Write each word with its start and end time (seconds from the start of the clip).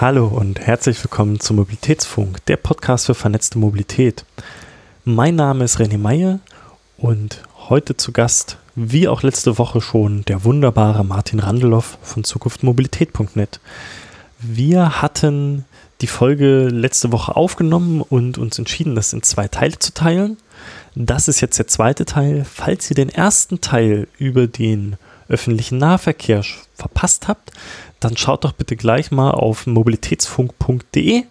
Hallo 0.00 0.28
und 0.28 0.60
herzlich 0.60 1.04
willkommen 1.04 1.40
zum 1.40 1.56
Mobilitätsfunk, 1.56 2.46
der 2.46 2.56
Podcast 2.56 3.04
für 3.04 3.14
vernetzte 3.14 3.58
Mobilität. 3.58 4.24
Mein 5.04 5.34
Name 5.34 5.64
ist 5.64 5.78
René 5.78 5.98
Meyer 5.98 6.40
und 6.96 7.42
heute 7.68 7.94
zu 7.98 8.10
Gast, 8.10 8.56
wie 8.74 9.08
auch 9.08 9.22
letzte 9.22 9.58
Woche 9.58 9.82
schon, 9.82 10.24
der 10.24 10.42
wunderbare 10.44 11.04
Martin 11.04 11.38
Randeloff 11.38 11.98
von 12.00 12.24
zukunftmobilität.net. 12.24 13.60
Wir 14.38 15.02
hatten 15.02 15.66
die 16.00 16.06
Folge 16.06 16.68
letzte 16.68 17.12
Woche 17.12 17.36
aufgenommen 17.36 18.00
und 18.00 18.38
uns 18.38 18.58
entschieden, 18.58 18.94
das 18.94 19.12
in 19.12 19.22
zwei 19.22 19.48
Teile 19.48 19.78
zu 19.78 19.92
teilen. 19.92 20.38
Das 20.94 21.28
ist 21.28 21.42
jetzt 21.42 21.58
der 21.58 21.66
zweite 21.66 22.06
Teil. 22.06 22.46
Falls 22.50 22.90
ihr 22.90 22.94
den 22.94 23.10
ersten 23.10 23.60
Teil 23.60 24.08
über 24.16 24.46
den 24.46 24.96
öffentlichen 25.28 25.76
Nahverkehr 25.76 26.42
verpasst 26.74 27.28
habt, 27.28 27.52
dann 28.00 28.16
schaut 28.16 28.44
doch 28.44 28.52
bitte 28.52 28.76
gleich 28.76 29.10
mal 29.10 29.30
auf 29.30 29.66
mobilitätsfunk.de 29.66 31.24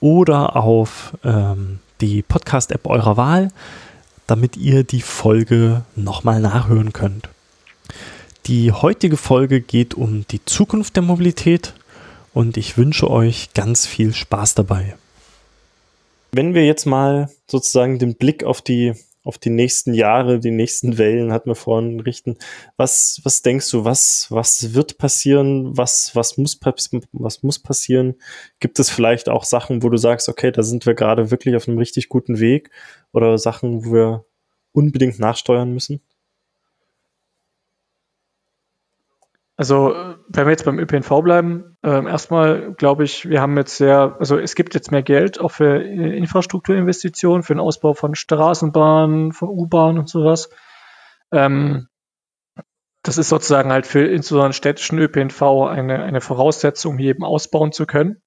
oder 0.00 0.56
auf 0.56 1.16
ähm, 1.24 1.78
die 2.00 2.22
Podcast-App 2.22 2.86
eurer 2.86 3.16
Wahl, 3.16 3.52
damit 4.26 4.56
ihr 4.56 4.84
die 4.84 5.02
Folge 5.02 5.82
nochmal 5.96 6.40
nachhören 6.40 6.92
könnt. 6.92 7.28
Die 8.46 8.72
heutige 8.72 9.16
Folge 9.16 9.60
geht 9.60 9.94
um 9.94 10.26
die 10.28 10.44
Zukunft 10.44 10.96
der 10.96 11.02
Mobilität 11.02 11.74
und 12.32 12.56
ich 12.56 12.76
wünsche 12.76 13.10
euch 13.10 13.52
ganz 13.54 13.86
viel 13.86 14.14
Spaß 14.14 14.54
dabei. 14.54 14.96
Wenn 16.32 16.54
wir 16.54 16.64
jetzt 16.64 16.86
mal 16.86 17.30
sozusagen 17.46 17.98
den 17.98 18.14
Blick 18.14 18.44
auf 18.44 18.62
die 18.62 18.94
auf 19.22 19.38
die 19.38 19.50
nächsten 19.50 19.92
Jahre, 19.92 20.38
die 20.38 20.50
nächsten 20.50 20.96
Wellen 20.96 21.32
hatten 21.32 21.50
wir 21.50 21.54
vorhin 21.54 22.00
richten. 22.00 22.36
Was, 22.76 23.20
was 23.22 23.42
denkst 23.42 23.70
du, 23.70 23.84
was, 23.84 24.26
was 24.30 24.72
wird 24.74 24.98
passieren? 24.98 25.76
Was, 25.76 26.16
was 26.16 26.38
muss, 26.38 26.58
was 27.12 27.42
muss 27.42 27.58
passieren? 27.58 28.14
Gibt 28.60 28.78
es 28.78 28.88
vielleicht 28.90 29.28
auch 29.28 29.44
Sachen, 29.44 29.82
wo 29.82 29.90
du 29.90 29.98
sagst, 29.98 30.28
okay, 30.28 30.50
da 30.50 30.62
sind 30.62 30.86
wir 30.86 30.94
gerade 30.94 31.30
wirklich 31.30 31.54
auf 31.56 31.68
einem 31.68 31.78
richtig 31.78 32.08
guten 32.08 32.40
Weg 32.40 32.70
oder 33.12 33.36
Sachen, 33.36 33.84
wo 33.84 33.92
wir 33.92 34.24
unbedingt 34.72 35.18
nachsteuern 35.18 35.72
müssen? 35.72 36.00
Also, 39.60 39.94
wenn 40.26 40.46
wir 40.46 40.52
jetzt 40.52 40.64
beim 40.64 40.78
ÖPNV 40.78 41.20
bleiben, 41.20 41.76
äh, 41.82 42.02
erstmal 42.06 42.72
glaube 42.72 43.04
ich, 43.04 43.28
wir 43.28 43.42
haben 43.42 43.58
jetzt 43.58 43.76
sehr, 43.76 44.16
also 44.18 44.38
es 44.38 44.54
gibt 44.54 44.72
jetzt 44.74 44.90
mehr 44.90 45.02
Geld 45.02 45.38
auch 45.38 45.50
für 45.50 45.82
Infrastrukturinvestitionen, 45.82 47.42
für 47.42 47.52
den 47.52 47.60
Ausbau 47.60 47.92
von 47.92 48.14
Straßenbahnen, 48.14 49.32
von 49.32 49.50
U-Bahnen 49.50 49.98
und 49.98 50.08
sowas. 50.08 50.48
Ähm, 51.30 51.88
das 53.02 53.18
ist 53.18 53.28
sozusagen 53.28 53.70
halt 53.70 53.86
für 53.86 54.00
insbesondere 54.00 54.54
städtischen 54.54 54.98
ÖPNV 54.98 55.42
eine, 55.68 56.04
eine 56.04 56.22
Voraussetzung, 56.22 56.96
hier 56.96 57.10
eben 57.10 57.24
ausbauen 57.24 57.72
zu 57.72 57.84
können, 57.84 58.22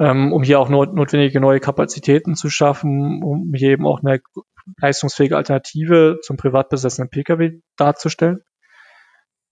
ähm, 0.00 0.32
um 0.32 0.42
hier 0.42 0.58
auch 0.58 0.68
not, 0.68 0.92
notwendige 0.92 1.40
neue 1.40 1.60
Kapazitäten 1.60 2.34
zu 2.34 2.50
schaffen, 2.50 3.22
um 3.22 3.54
hier 3.54 3.70
eben 3.70 3.86
auch 3.86 4.00
eine 4.02 4.20
leistungsfähige 4.80 5.36
Alternative 5.36 6.18
zum 6.20 6.36
privat 6.36 6.68
besessenen 6.68 7.10
Pkw 7.10 7.60
darzustellen. 7.76 8.42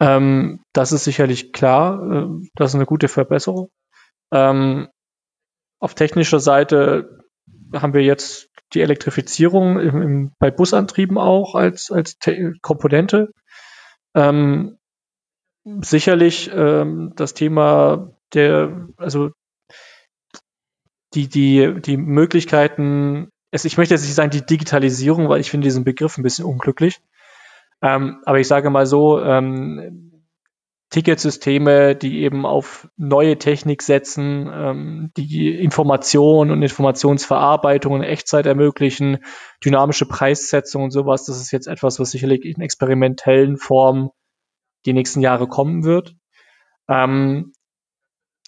Ähm, 0.01 0.63
das 0.73 0.93
ist 0.93 1.05
sicherlich 1.05 1.53
klar. 1.53 2.03
Äh, 2.03 2.49
das 2.55 2.71
ist 2.71 2.75
eine 2.75 2.87
gute 2.87 3.09
Verbesserung. 3.09 3.71
Ähm, 4.33 4.89
auf 5.81 5.95
technischer 5.95 6.41
Seite 6.41 7.25
haben 7.75 7.95
wir 7.95 8.03
jetzt 8.03 8.49
die 8.73 8.81
Elektrifizierung 8.81 9.79
im, 9.81 10.03
im, 10.03 10.33
bei 10.39 10.51
Busantrieben 10.51 11.19
auch 11.19 11.55
als, 11.55 11.91
als 11.91 12.17
Komponente. 12.63 13.33
Ähm, 14.15 14.79
sicherlich 15.65 16.51
ähm, 16.53 17.13
das 17.17 17.35
Thema 17.35 18.13
der, 18.33 18.89
also 18.97 19.33
die, 21.15 21.29
die, 21.29 21.81
die 21.81 21.97
Möglichkeiten, 21.97 23.31
es, 23.51 23.65
ich 23.65 23.77
möchte 23.77 23.95
jetzt 23.95 24.03
nicht 24.03 24.15
sagen 24.15 24.31
die 24.31 24.47
Digitalisierung, 24.47 25.29
weil 25.29 25.41
ich 25.41 25.51
finde 25.51 25.67
diesen 25.67 25.85
Begriff 25.85 26.17
ein 26.17 26.23
bisschen 26.23 26.45
unglücklich. 26.45 27.01
Ähm, 27.83 28.23
aber 28.25 28.39
ich 28.41 28.49
sage 28.49 28.71
mal 28.71 28.87
so, 28.87 29.21
ähm, 29.21 30.11
Ticketsysteme, 30.91 31.95
die 31.95 32.23
eben 32.23 32.45
auf 32.45 32.89
neue 32.97 33.39
Technik 33.39 33.81
setzen, 33.81 34.51
ähm, 34.53 35.13
die 35.17 35.55
Information 35.55 36.51
und 36.51 36.63
Informationsverarbeitung 36.63 37.97
in 37.97 38.03
Echtzeit 38.03 38.45
ermöglichen, 38.47 39.19
dynamische 39.65 40.07
Preissetzung 40.07 40.83
und 40.85 40.91
sowas, 40.91 41.25
das 41.27 41.41
ist 41.41 41.53
jetzt 41.53 41.69
etwas, 41.69 42.01
was 42.01 42.11
sicherlich 42.11 42.45
in 42.45 42.61
experimentellen 42.61 43.57
Formen 43.57 44.11
die 44.85 44.93
nächsten 44.93 45.21
Jahre 45.21 45.47
kommen 45.47 45.85
wird. 45.85 46.17
Ähm, 46.89 47.53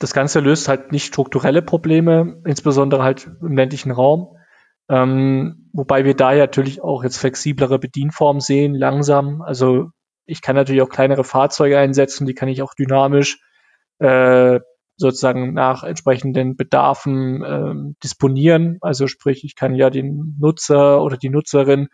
das 0.01 0.13
Ganze 0.13 0.41
löst 0.41 0.67
halt 0.67 0.91
nicht 0.91 1.07
strukturelle 1.07 1.63
Probleme, 1.63 2.43
insbesondere 2.45 3.05
halt 3.05 3.31
im 3.41 3.57
ländlichen 3.57 3.93
Raum. 3.93 4.37
Ähm, 4.89 5.71
wobei 5.73 6.05
wir 6.05 6.15
da 6.15 6.33
ja 6.33 6.41
natürlich 6.41 6.83
auch 6.83 7.03
jetzt 7.03 7.19
flexiblere 7.19 7.79
Bedienformen 7.79 8.41
sehen, 8.41 8.75
langsam. 8.75 9.43
Also 9.43 9.91
ich 10.27 10.43
kann 10.43 10.57
natürlich 10.57 10.83
auch 10.83 10.89
kleinere 10.89 11.25
Fahrzeuge 11.25 11.79
einsetzen, 11.79 12.27
die 12.27 12.35
kann 12.35 12.49
ich 12.49 12.63
auch 12.63 12.75
dynamisch 12.75 13.39
äh, 13.99 14.61
sozusagen 14.97 15.55
nach 15.55 15.83
entsprechenden 15.83 16.57
Bedarfen 16.57 17.43
äh, 17.43 17.95
disponieren. 18.03 18.79
Also 18.81 19.07
sprich, 19.07 19.45
ich 19.45 19.57
kann 19.57 19.75
ja 19.75 19.91
den 19.91 20.37
Nutzer 20.39 21.03
oder 21.03 21.17
die 21.17 21.31
Nutzerin 21.31 21.89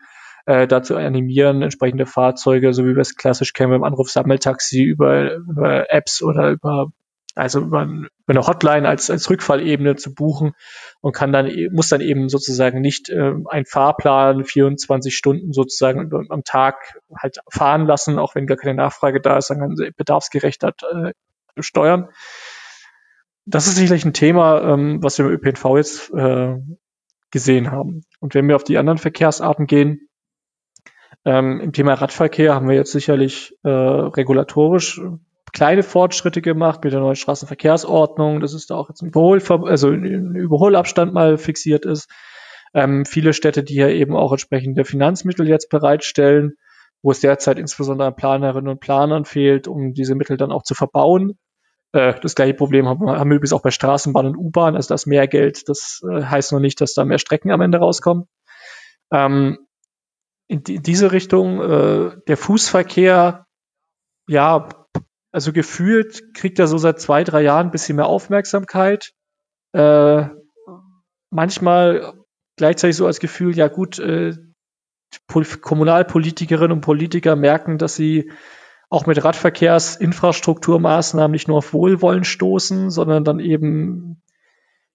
äh, 0.45 0.67
dazu 0.67 0.95
animieren, 0.95 1.61
entsprechende 1.61 2.05
Fahrzeuge, 2.05 2.73
so 2.73 2.83
wie 2.85 2.95
wir 2.95 3.01
es 3.01 3.15
klassisch 3.15 3.53
kennen 3.53 3.71
beim 3.71 3.83
Anruf 3.83 4.09
Sammeltaxi 4.09 4.83
über, 4.83 5.35
über 5.35 5.91
Apps 5.91 6.21
oder 6.21 6.49
über 6.49 6.87
also 7.39 7.61
über 7.61 7.81
eine 7.81 8.47
Hotline 8.47 8.87
als, 8.87 9.09
als 9.09 9.29
Rückfallebene 9.29 9.95
zu 9.95 10.13
buchen 10.13 10.53
und 11.01 11.13
kann 11.13 11.31
dann, 11.31 11.47
e, 11.47 11.69
muss 11.71 11.89
dann 11.89 12.01
eben 12.01 12.29
sozusagen 12.29 12.81
nicht 12.81 13.09
äh, 13.09 13.33
ein 13.49 13.65
Fahrplan 13.65 14.43
24 14.43 15.15
Stunden 15.15 15.53
sozusagen 15.53 16.11
am 16.29 16.43
Tag 16.43 16.99
halt 17.15 17.39
fahren 17.49 17.85
lassen, 17.85 18.19
auch 18.19 18.35
wenn 18.35 18.47
gar 18.47 18.57
keine 18.57 18.75
Nachfrage 18.75 19.21
da 19.21 19.37
ist, 19.37 19.49
dann 19.49 19.59
kann 19.59 19.75
bedarfsgerecht 19.97 20.63
äh, 20.63 21.13
steuern. 21.59 22.09
Das 23.45 23.67
ist 23.67 23.77
sicherlich 23.77 24.05
ein 24.05 24.13
Thema, 24.13 24.61
ähm, 24.61 25.01
was 25.01 25.17
wir 25.17 25.25
im 25.25 25.31
ÖPNV 25.31 25.77
jetzt 25.77 26.13
äh, 26.13 26.55
gesehen 27.31 27.71
haben. 27.71 28.03
Und 28.19 28.35
wenn 28.35 28.47
wir 28.47 28.55
auf 28.55 28.63
die 28.63 28.77
anderen 28.77 28.99
Verkehrsarten 28.99 29.65
gehen, 29.65 30.07
ähm, 31.25 31.59
im 31.59 31.73
Thema 31.73 31.95
Radverkehr 31.95 32.53
haben 32.53 32.67
wir 32.67 32.75
jetzt 32.75 32.91
sicherlich 32.91 33.55
äh, 33.63 33.69
regulatorisch 33.69 35.01
kleine 35.51 35.83
Fortschritte 35.83 36.41
gemacht 36.41 36.83
mit 36.83 36.93
der 36.93 36.99
neuen 36.99 37.15
Straßenverkehrsordnung, 37.15 38.39
dass 38.39 38.53
es 38.53 38.67
da 38.67 38.75
auch 38.75 38.89
jetzt 38.89 39.01
ein, 39.01 39.07
Überhol 39.07 39.41
also 39.65 39.89
ein 39.89 40.35
Überholabstand 40.35 41.13
mal 41.13 41.37
fixiert 41.37 41.85
ist. 41.85 42.09
Ähm, 42.73 43.05
viele 43.05 43.33
Städte, 43.33 43.63
die 43.63 43.75
ja 43.75 43.87
eben 43.87 44.15
auch 44.15 44.31
entsprechende 44.31 44.85
Finanzmittel 44.85 45.47
jetzt 45.47 45.69
bereitstellen, 45.69 46.53
wo 47.01 47.11
es 47.11 47.19
derzeit 47.19 47.57
insbesondere 47.57 48.09
an 48.09 48.15
Planerinnen 48.15 48.69
und 48.69 48.79
Planern 48.79 49.25
fehlt, 49.25 49.67
um 49.67 49.93
diese 49.93 50.15
Mittel 50.15 50.37
dann 50.37 50.51
auch 50.51 50.63
zu 50.63 50.75
verbauen. 50.75 51.37
Äh, 51.93 52.13
das 52.21 52.35
gleiche 52.35 52.53
Problem 52.53 52.87
haben, 52.87 53.09
haben 53.09 53.29
wir 53.29 53.37
übrigens 53.37 53.53
auch 53.53 53.61
bei 53.61 53.71
Straßenbahn 53.71 54.27
und 54.27 54.37
U-Bahn, 54.37 54.75
also 54.75 54.93
das 54.93 55.05
mehr 55.05 55.27
Geld, 55.27 55.67
das 55.69 56.01
äh, 56.09 56.23
heißt 56.23 56.51
noch 56.51 56.59
nicht, 56.59 56.81
dass 56.81 56.93
da 56.93 57.05
mehr 57.05 57.19
Strecken 57.19 57.51
am 57.51 57.61
Ende 57.61 57.79
rauskommen. 57.79 58.25
Ähm, 59.11 59.57
in 60.47 60.63
die, 60.63 60.79
diese 60.81 61.11
Richtung, 61.11 61.61
äh, 61.61 62.17
der 62.27 62.37
Fußverkehr, 62.37 63.45
ja, 64.27 64.69
also 65.31 65.53
gefühlt 65.53 66.33
kriegt 66.33 66.59
er 66.59 66.67
so 66.67 66.77
seit 66.77 66.99
zwei, 66.99 67.23
drei 67.23 67.41
Jahren 67.41 67.67
ein 67.67 67.71
bisschen 67.71 67.95
mehr 67.95 68.07
Aufmerksamkeit. 68.07 69.11
Äh, 69.73 70.25
manchmal 71.29 72.13
gleichzeitig 72.55 72.97
so 72.97 73.05
als 73.05 73.19
Gefühl, 73.19 73.55
ja 73.55 73.67
gut, 73.67 73.99
äh, 73.99 74.33
Kommunalpolitikerinnen 75.27 76.73
und 76.73 76.81
Politiker 76.81 77.35
merken, 77.35 77.77
dass 77.77 77.95
sie 77.95 78.31
auch 78.89 79.05
mit 79.05 79.23
Radverkehrsinfrastrukturmaßnahmen 79.23 81.31
nicht 81.31 81.47
nur 81.47 81.57
auf 81.57 81.73
Wohlwollen 81.73 82.23
stoßen, 82.23 82.89
sondern 82.89 83.23
dann 83.23 83.39
eben 83.39 84.21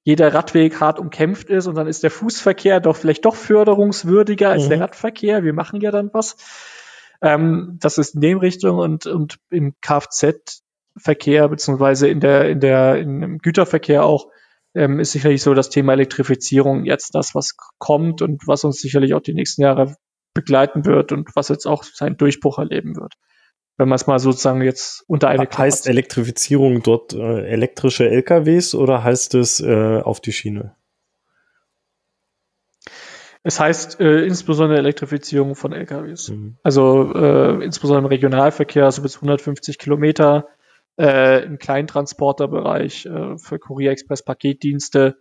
jeder 0.03 0.35
Radweg 0.35 0.81
hart 0.81 0.99
umkämpft 0.99 1.49
ist 1.49 1.67
und 1.67 1.77
dann 1.77 1.87
ist 1.87 2.03
der 2.03 2.11
Fußverkehr 2.11 2.81
doch 2.81 2.97
vielleicht 2.97 3.25
doch 3.25 3.37
förderungswürdiger 3.37 4.51
als 4.51 4.65
mhm. 4.65 4.71
der 4.71 4.81
Radverkehr. 4.81 5.45
Wir 5.45 5.55
machen 5.55 5.81
ja 5.81 5.91
dann 5.91 6.11
was. 6.13 6.37
Ähm, 7.23 7.79
das 7.81 7.99
ist 7.99 8.15
in 8.15 8.21
dem 8.21 8.39
Richtung 8.39 8.79
und, 8.79 9.07
und 9.07 9.39
im 9.51 9.75
Kfz-Verkehr 9.81 11.49
beziehungsweise 11.49 12.09
in 12.09 12.21
der, 12.21 12.49
in 12.51 12.61
der, 12.61 12.99
im 12.99 13.39
Güterverkehr 13.39 14.05
auch 14.05 14.29
ähm, 14.75 15.01
ist 15.01 15.13
sicherlich 15.13 15.43
so 15.43 15.55
das 15.55 15.71
Thema 15.71 15.93
Elektrifizierung 15.93 16.85
jetzt 16.85 17.15
das, 17.15 17.35
was 17.35 17.57
kommt 17.79 18.23
und 18.23 18.47
was 18.47 18.65
uns 18.65 18.81
sicherlich 18.81 19.15
auch 19.15 19.21
die 19.21 19.35
nächsten 19.35 19.63
Jahre 19.63 19.97
begleiten 20.35 20.85
wird 20.85 21.13
und 21.13 21.31
was 21.37 21.49
jetzt 21.49 21.67
auch 21.67 21.85
seinen 21.85 22.17
Durchbruch 22.17 22.59
erleben 22.59 22.97
wird. 22.97 23.15
Wenn 23.77 23.89
man 23.89 23.97
es 23.97 24.07
mal 24.07 24.19
sozusagen 24.19 24.63
jetzt 24.63 25.05
unter 25.09 25.29
eine 25.29 25.47
Klasse 25.47 25.63
Heißt 25.63 25.87
Elektrifizierung 25.89 26.83
dort 26.83 27.13
äh, 27.13 27.47
elektrische 27.47 28.09
LKWs 28.09 28.75
oder 28.75 29.03
heißt 29.03 29.35
es 29.35 29.61
äh, 29.61 30.01
auf 30.01 30.21
die 30.21 30.33
Schiene? 30.33 30.77
Es 33.47 33.61
heißt 33.61 34.01
äh, 34.01 34.25
insbesondere 34.25 34.79
Elektrifizierung 34.79 35.55
von 35.55 35.73
LKWs. 35.73 36.31
Mhm. 36.31 36.57
Also 36.63 37.13
äh, 37.15 37.63
insbesondere 37.63 38.07
im 38.07 38.09
Regionalverkehr, 38.09 38.91
so 38.91 39.03
bis 39.03 39.17
150 39.17 39.79
Kilometer 39.79 40.49
äh, 40.99 41.45
im 41.45 41.59
Kleintransporterbereich, 41.59 43.05
äh, 43.05 43.37
für 43.37 43.59
Kurierexpress-Paketdienste, 43.59 45.17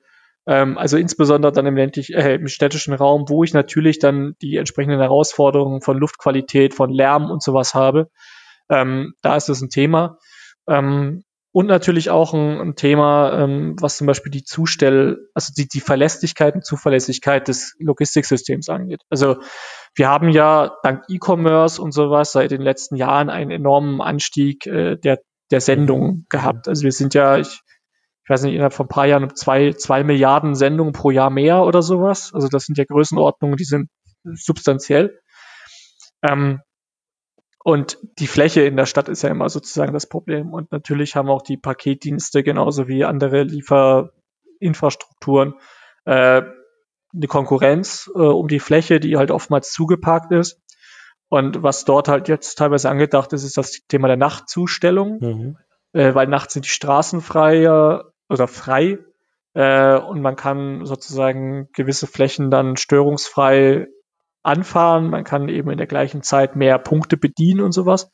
ähm, 0.48 0.78
also 0.78 0.98
insbesondere 0.98 1.52
dann 1.52 1.66
im 1.66 1.76
ländlich, 1.76 2.14
äh, 2.14 2.36
im 2.36 2.48
städtischen 2.48 2.94
Raum, 2.94 3.26
wo 3.28 3.44
ich 3.44 3.54
natürlich 3.54 4.00
dann 4.00 4.36
die 4.42 4.56
entsprechenden 4.56 5.02
Herausforderungen 5.02 5.82
von 5.82 5.98
Luftqualität, 5.98 6.74
von 6.74 6.92
Lärm 6.92 7.30
und 7.30 7.44
sowas 7.44 7.74
habe. 7.74 8.10
Ähm, 8.70 9.16
da 9.22 9.36
ist 9.36 9.50
das 9.50 9.62
ein 9.62 9.70
Thema. 9.70 10.18
Ähm, 10.66 11.26
und 11.54 11.68
natürlich 11.68 12.10
auch 12.10 12.34
ein, 12.34 12.60
ein 12.60 12.76
Thema, 12.76 13.44
ähm, 13.44 13.76
was 13.80 13.98
zum 13.98 14.08
Beispiel 14.08 14.32
die 14.32 14.44
Zustell, 14.44 15.30
also 15.36 15.54
die, 15.56 15.68
die 15.68 15.82
Verlässlichkeit 15.82 16.56
und 16.56 16.66
Zuverlässigkeit 16.66 17.48
des 17.48 17.76
Logistiksystems 17.80 18.70
angeht. 18.70 19.02
Also 19.12 19.38
wir 19.94 20.10
haben 20.10 20.30
ja 20.30 20.76
dank 20.82 21.04
E-Commerce 21.10 21.80
und 21.80 21.92
sowas 21.92 22.32
seit 22.32 22.50
den 22.50 22.62
letzten 22.62 22.96
Jahren 22.96 23.30
einen 23.30 23.52
enormen 23.52 24.02
Anstieg 24.02 24.66
äh, 24.66 24.98
der, 24.98 25.20
der 25.52 25.62
Sendungen 25.62 26.26
gehabt. 26.30 26.68
Also 26.68 26.84
wir 26.84 26.92
sind 26.92 27.14
ja, 27.14 27.38
ich, 27.38 27.62
ich 28.24 28.30
weiß 28.30 28.42
nicht, 28.42 28.56
innerhalb 28.56 28.74
von 28.74 28.88
ein 28.88 28.90
paar 28.90 29.06
Jahren 29.06 29.36
zwei, 29.36 29.74
zwei 29.74 30.04
Milliarden 30.04 30.56
Sendungen 30.56 30.92
pro 30.92 31.12
Jahr 31.12 31.30
mehr 31.30 31.64
oder 31.66 31.84
sowas. 31.84 32.32
Also 32.34 32.48
das 32.48 32.66
sind 32.66 32.80
ja 32.80 32.86
Größenordnungen, 32.86 33.58
die 33.58 33.64
sind 33.64 33.90
substanziell. 34.24 35.20
Ähm, 36.24 36.62
und 37.64 37.98
die 38.20 38.28
Fläche 38.28 38.62
in 38.62 38.76
der 38.76 38.86
Stadt 38.86 39.08
ist 39.08 39.22
ja 39.22 39.30
immer 39.30 39.48
sozusagen 39.50 39.94
das 39.94 40.08
Problem. 40.08 40.52
Und 40.54 40.70
natürlich 40.72 41.16
haben 41.16 41.30
auch 41.30 41.42
die 41.42 41.56
Paketdienste 41.58 42.44
genauso 42.44 42.90
wie 42.90 43.06
andere 43.06 43.44
Lieferinfrastrukturen 43.44 45.54
äh, 46.06 46.42
eine 47.16 47.28
Konkurrenz 47.28 48.12
äh, 48.14 48.20
um 48.20 48.50
die 48.50 48.60
Fläche, 48.60 49.00
die 49.00 49.16
halt 49.16 49.32
oftmals 49.32 49.72
zugeparkt 49.72 50.34
ist. 50.34 50.60
Und 51.30 51.64
was 51.64 51.86
dort 51.86 52.10
halt 52.10 52.28
jetzt 52.28 52.56
teilweise 52.56 52.90
angedacht 52.90 53.32
ist, 53.34 53.44
ist 53.44 53.58
das 53.58 53.80
Thema 53.88 54.08
der 54.08 54.18
Nachtzustellung, 54.18 55.20
mhm. 55.22 55.58
äh, 55.94 56.14
weil 56.14 56.28
nachts 56.28 56.54
sind 56.54 56.66
die 56.66 56.70
Straßen 56.70 57.22
freier 57.22 58.12
oder 58.30 58.50
frei 58.50 59.00
äh, 59.54 59.98
und 59.98 60.22
man 60.22 60.36
kann 60.36 60.86
sozusagen 60.86 61.70
gewisse 61.74 62.08
Flächen 62.08 62.52
dann 62.52 62.76
störungsfrei 62.76 63.88
anfahren. 64.44 65.10
Man 65.10 65.24
kann 65.24 65.50
eben 65.50 65.72
in 65.72 65.78
der 65.78 65.88
gleichen 65.88 66.22
Zeit 66.22 66.56
mehr 66.56 66.78
Punkte 66.78 67.18
bedienen 67.18 67.62
und 67.62 67.72
sowas. 67.72 68.12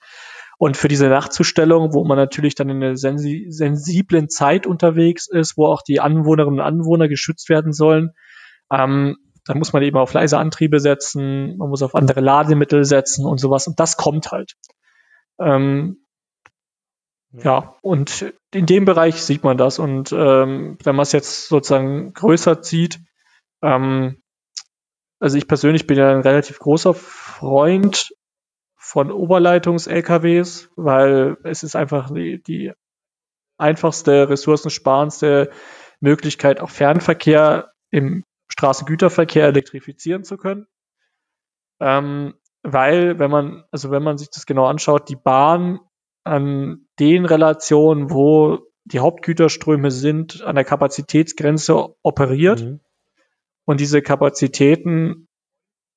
Und 0.58 0.76
für 0.76 0.90
diese 0.90 1.08
Nachtzustellung, 1.08 1.94
wo 1.94 2.04
man 2.04 2.18
natürlich 2.18 2.54
dann 2.54 2.70
in 2.70 2.84
einer 2.84 2.98
sensi 2.98 3.46
sensiblen 3.50 4.30
Zeit 4.30 4.68
unterwegs 4.68 5.28
ist, 5.28 5.58
wo 5.58 5.66
auch 5.66 5.82
die 5.82 6.02
Anwohnerinnen 6.02 6.60
und 6.60 6.66
Anwohner 6.66 7.08
geschützt 7.08 7.48
werden 7.48 7.72
sollen, 7.72 8.12
ähm, 8.72 9.16
da 9.46 9.56
muss 9.56 9.74
man 9.74 9.82
eben 9.84 9.98
auf 9.98 10.14
leise 10.14 10.38
Antriebe 10.38 10.80
setzen, 10.80 11.58
man 11.58 11.70
muss 11.70 11.82
auf 11.82 11.96
andere 11.96 12.20
Lademittel 12.20 12.84
setzen 12.84 13.26
und 13.26 13.40
sowas. 13.40 13.68
Und 13.68 13.80
das 13.80 13.98
kommt 13.98 14.32
halt. 14.32 14.56
Ähm, 15.40 16.04
ja. 17.32 17.44
ja, 17.44 17.76
und 17.82 18.34
in 18.54 18.66
dem 18.66 18.86
Bereich 18.86 19.24
sieht 19.24 19.44
man 19.44 19.58
das. 19.58 19.80
Und 19.80 20.12
ähm, 20.12 20.78
wenn 20.84 20.96
man 20.96 21.04
es 21.04 21.14
jetzt 21.14 21.48
sozusagen 21.48 22.14
größer 22.14 22.62
zieht, 22.62 23.00
ähm, 23.62 24.22
also 25.20 25.38
ich 25.38 25.48
persönlich 25.48 25.88
bin 25.88 25.98
ja 25.98 26.12
ein 26.12 26.22
relativ 26.22 26.60
großer 26.60 26.94
Freund 26.94 28.14
von 28.76 29.12
Oberleitungs-LKWs, 29.12 30.70
weil 30.76 31.38
es 31.44 31.64
ist 31.64 31.76
einfach 31.76 32.12
die, 32.12 32.42
die 32.42 32.72
einfachste, 33.58 34.30
ressourcensparendste 34.30 35.52
Möglichkeit, 36.00 36.62
auch 36.62 36.70
Fernverkehr 36.70 37.72
im 37.92 38.24
Straßengüterverkehr 38.48 39.48
elektrifizieren 39.48 40.24
zu 40.24 40.38
können. 40.38 40.66
Ähm, 41.82 42.36
weil, 42.64 43.20
wenn 43.20 43.32
man, 43.32 43.64
also 43.72 43.92
wenn 43.92 44.04
man 44.04 44.18
sich 44.18 44.30
das 44.30 44.46
genau 44.46 44.66
anschaut, 44.66 45.10
die 45.10 45.16
Bahn 45.16 45.80
an 46.24 46.88
den 47.00 47.26
Relationen, 47.26 48.12
wo 48.12 48.60
die 48.86 49.00
Hauptgüterströme 49.00 49.92
sind, 49.92 50.42
an 50.42 50.56
der 50.56 50.66
Kapazitätsgrenze 50.66 51.96
operiert. 52.02 52.62
Mhm. 52.62 52.80
Und 53.66 53.80
diese 53.80 54.02
Kapazitäten 54.02 55.28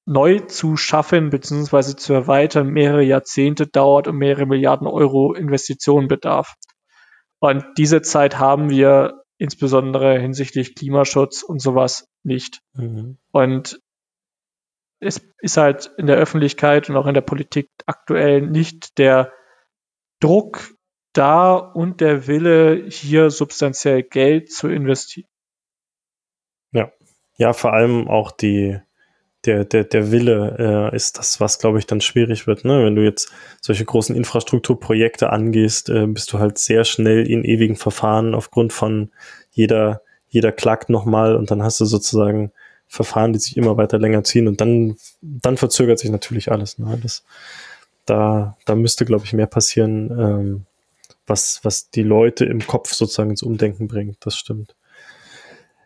neu 0.05 0.41
zu 0.41 0.77
schaffen 0.77 1.31
bzw. 1.31 1.97
zu 1.97 2.13
erweitern 2.13 2.69
mehrere 2.69 3.03
Jahrzehnte 3.03 3.67
dauert 3.67 4.09
und 4.09 4.17
mehrere 4.17 4.47
Milliarden 4.47 4.87
Euro 4.87 5.33
Investitionen 5.33 6.09
bedarf. 6.09 6.55
Und 7.41 7.65
diese 7.77 8.03
Zeit 8.03 8.39
haben 8.39 8.71
wir 8.71 9.23
insbesondere 9.39 10.19
hinsichtlich 10.19 10.75
Klimaschutz 10.75 11.43
und 11.43 11.61
sowas 11.61 12.07
nicht. 12.23 12.61
Mhm. 12.75 13.19
Und 13.33 13.81
es 15.01 15.21
ist 15.39 15.57
halt 15.57 15.91
in 15.99 16.07
der 16.07 16.17
Öffentlichkeit 16.17 16.89
und 16.89 16.97
auch 16.97 17.07
in 17.07 17.15
der 17.15 17.23
Politik 17.23 17.69
aktuell 17.87 18.43
nicht 18.43 18.99
der 18.99 19.33
Druck 20.21 20.73
da 21.13 21.57
und 21.57 22.01
der 22.01 22.29
Wille, 22.29 22.87
hier 22.89 23.31
substanziell 23.31 24.05
Geld 24.05 24.53
zu 24.53 24.69
investieren. 24.69 25.29
Ja. 27.37 27.53
Vor 27.53 27.73
allem 27.73 28.09
auch 28.09 28.31
die, 28.31 28.79
der, 29.45 29.65
der, 29.65 29.85
der 29.85 30.13
Wille 30.13 30.91
äh, 30.93 30.97
ist 30.97 31.19
das, 31.19 31.41
was, 31.41 31.59
glaube 31.59 31.79
ich, 31.79 31.87
dann 31.87 32.01
schwierig 32.01 32.47
wird. 32.47 32.65
Ne? 32.65 32.85
Wenn 32.85 32.95
du 32.95 33.03
jetzt 33.03 33.33
solche 33.61 33.85
großen 33.85 34.15
Infrastrukturprojekte 34.15 35.31
angehst, 35.31 35.89
äh, 35.89 36.07
bist 36.07 36.33
du 36.33 36.39
halt 36.39 36.59
sehr 36.59 36.85
schnell 36.85 37.29
in 37.29 37.45
ewigen 37.45 37.77
Verfahren 37.77 38.35
aufgrund 38.35 38.73
von 38.73 39.11
jeder, 39.51 40.03
jeder 40.29 40.53
klagt 40.53 40.91
nochmal 40.91 41.37
und 41.37 41.51
dann 41.51 41.63
hast 41.63 41.81
du 41.81 41.85
sozusagen 41.85 42.53
Verfahren, 42.87 43.33
die 43.33 43.39
sich 43.39 43.57
immer 43.57 43.77
weiter 43.77 43.99
länger 43.99 44.23
ziehen 44.23 44.47
und 44.49 44.61
dann, 44.61 44.97
dann 45.21 45.57
verzögert 45.57 45.99
sich 45.99 46.11
natürlich 46.11 46.53
alles. 46.53 46.79
Ne? 46.79 46.99
Das, 47.03 47.25
da, 48.05 48.57
da 48.65 48.75
müsste, 48.75 49.05
glaube 49.05 49.25
ich, 49.25 49.33
mehr 49.33 49.47
passieren, 49.47 50.11
ähm, 50.11 50.67
was, 51.27 51.61
was 51.63 51.91
die 51.91 52.03
Leute 52.03 52.45
im 52.45 52.67
Kopf 52.67 52.93
sozusagen 52.93 53.31
ins 53.31 53.43
Umdenken 53.43 53.89
bringt. 53.89 54.19
Das 54.27 54.37
stimmt. 54.37 54.75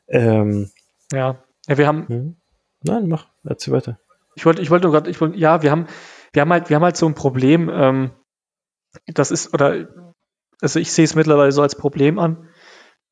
Ähm, 0.08 0.70
ja. 1.12 1.42
ja, 1.66 1.78
wir 1.78 1.86
haben. 1.86 2.08
Hm? 2.08 2.36
Nein, 2.82 3.08
mach, 3.08 3.26
erzähl 3.44 3.74
weiter. 3.74 3.98
Ich 4.34 4.44
wollte, 4.44 4.62
ich 4.62 4.70
wollte 4.70 4.90
gerade, 4.90 5.10
ich 5.10 5.20
wollte, 5.20 5.38
ja, 5.38 5.62
wir 5.62 5.70
haben, 5.70 5.86
wir 6.32 6.42
haben 6.42 6.52
halt, 6.52 6.68
wir 6.68 6.76
haben 6.76 6.84
halt 6.84 6.96
so 6.96 7.06
ein 7.06 7.14
Problem, 7.14 7.70
ähm, 7.72 8.10
das 9.06 9.30
ist, 9.30 9.52
oder, 9.54 9.88
also 10.60 10.78
ich 10.78 10.92
sehe 10.92 11.04
es 11.04 11.14
mittlerweile 11.14 11.52
so 11.52 11.62
als 11.62 11.74
Problem 11.74 12.18
an. 12.18 12.48